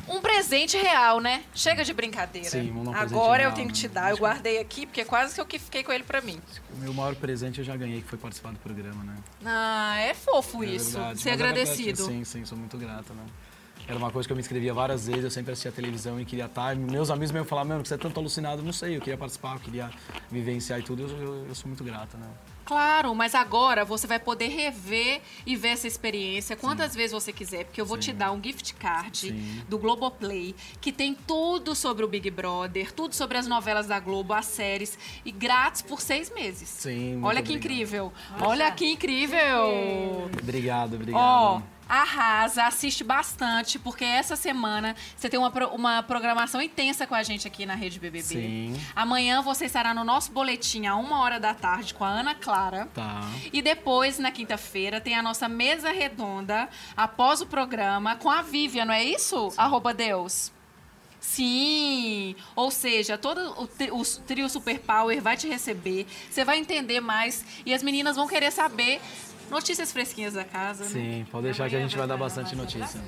[0.09, 1.43] um presente real, né?
[1.55, 2.49] Chega de brincadeira.
[2.51, 3.95] Sim, um Agora eu real, tenho que te né?
[3.95, 4.11] dar.
[4.11, 6.41] Eu guardei aqui, porque quase que eu que fiquei com ele pra mim.
[6.73, 9.17] O meu maior presente eu já ganhei, que foi participar do programa, né?
[9.45, 10.93] Ah, é fofo É isso.
[10.93, 12.05] verdade, Ser mas agradecido.
[12.05, 13.25] Sim, sim, sou muito grato, né?
[13.87, 16.47] Era uma coisa que eu me inscrevia várias vezes, eu sempre assistia televisão e queria
[16.47, 16.75] estar.
[16.75, 19.57] Meus amigos mesmo falavam, mano, que você é tanto alucinado, não sei, eu queria participar,
[19.57, 19.91] eu queria
[20.31, 22.27] vivenciar e tudo, eu, eu- eu sou muito grato, né?
[22.65, 27.65] Claro, mas agora você vai poder rever e ver essa experiência quantas vezes você quiser,
[27.65, 29.63] porque eu vou te dar um gift card Sim.
[29.69, 34.33] do Globoplay, que tem tudo sobre o Big Brother, tudo sobre as novelas da Globo,
[34.33, 36.69] as séries, e grátis por seis meses.
[36.69, 37.73] Sim, Olha que obrigado.
[37.73, 38.13] incrível.
[38.41, 40.31] Olha que incrível.
[40.43, 41.21] Obrigado, obrigado.
[41.21, 41.61] Ó,
[42.03, 47.47] arrasa, assiste bastante, porque essa semana você tem uma, uma programação intensa com a gente
[47.47, 48.23] aqui na Rede BBB.
[48.25, 48.81] Sim.
[48.95, 52.89] Amanhã você estará no nosso boletim a uma hora da tarde com a Ana Clara.
[52.95, 53.21] Tá.
[53.53, 58.85] E depois, na quinta-feira, tem a nossa mesa redonda após o programa com a Vivian,
[58.87, 59.53] não é isso?
[59.57, 60.53] Arroba Deus.
[61.21, 66.59] Sim, ou seja, todo o, tri- o trio Super Power vai te receber, você vai
[66.59, 69.01] entender mais e as meninas vão querer saber
[69.51, 70.85] notícias fresquinhas da casa.
[70.85, 70.91] né?
[70.91, 73.01] Sim, pode deixar que a gente vai dar bastante notícia.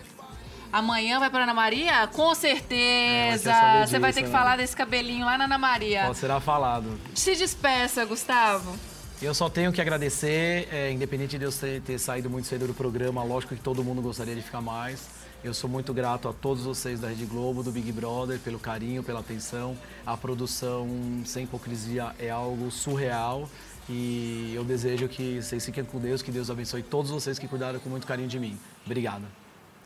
[0.72, 2.06] Amanhã vai pra Ana Maria?
[2.08, 3.50] Com certeza.
[3.50, 4.32] saber Você vai ter que né?
[4.32, 6.04] falar desse cabelinho lá na Ana Maria.
[6.06, 6.98] Pode será falado.
[7.14, 8.76] Se despeça, Gustavo.
[9.22, 12.74] Eu só tenho que agradecer, é, independente de eu ter, ter saído muito cedo do
[12.74, 15.08] programa, lógico que todo mundo gostaria de ficar mais.
[15.42, 19.02] Eu sou muito grato a todos vocês da Rede Globo, do Big Brother, pelo carinho,
[19.02, 19.76] pela atenção.
[20.04, 20.88] A produção,
[21.24, 23.48] sem hipocrisia, é algo surreal.
[23.88, 27.78] E eu desejo que vocês fiquem com Deus, que Deus abençoe todos vocês que cuidaram
[27.78, 28.58] com muito carinho de mim.
[28.84, 29.24] Obrigado.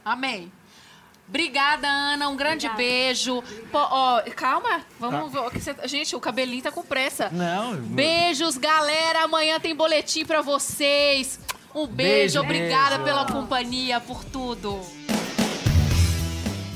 [0.04, 0.50] Amém.
[1.28, 2.28] Obrigada, Ana.
[2.28, 2.76] Um grande Obrigada.
[2.78, 3.42] beijo.
[3.70, 4.80] Pô, ó, calma.
[4.98, 7.28] Vamos você- Gente, o cabelinho tá com pressa.
[7.30, 7.76] Não.
[7.76, 9.24] Beijos, galera.
[9.24, 11.38] Amanhã tem boletim pra vocês.
[11.72, 13.04] Um beijo, Beijo, obrigada beijo.
[13.04, 14.80] pela companhia, por tudo.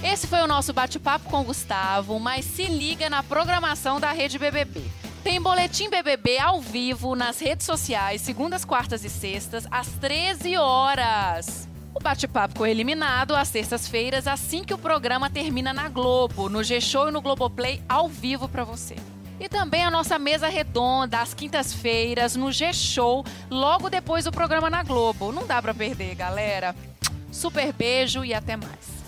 [0.05, 4.39] Esse foi o nosso bate-papo com o Gustavo, mas se liga na programação da Rede
[4.39, 4.83] BBB.
[5.25, 11.67] Tem boletim BBB ao vivo nas redes sociais, segundas, quartas e sextas, às 13 horas.
[11.95, 17.09] O bate-papo com eliminado às terças-feiras, assim que o programa termina na Globo, no G-Show
[17.09, 18.97] e no Globoplay, ao vivo pra você.
[19.41, 24.83] E também a nossa mesa redonda, às quintas-feiras, no G-Show, logo depois do programa na
[24.83, 25.33] Globo.
[25.33, 26.77] Não dá pra perder, galera.
[27.33, 29.04] Super beijo e até mais.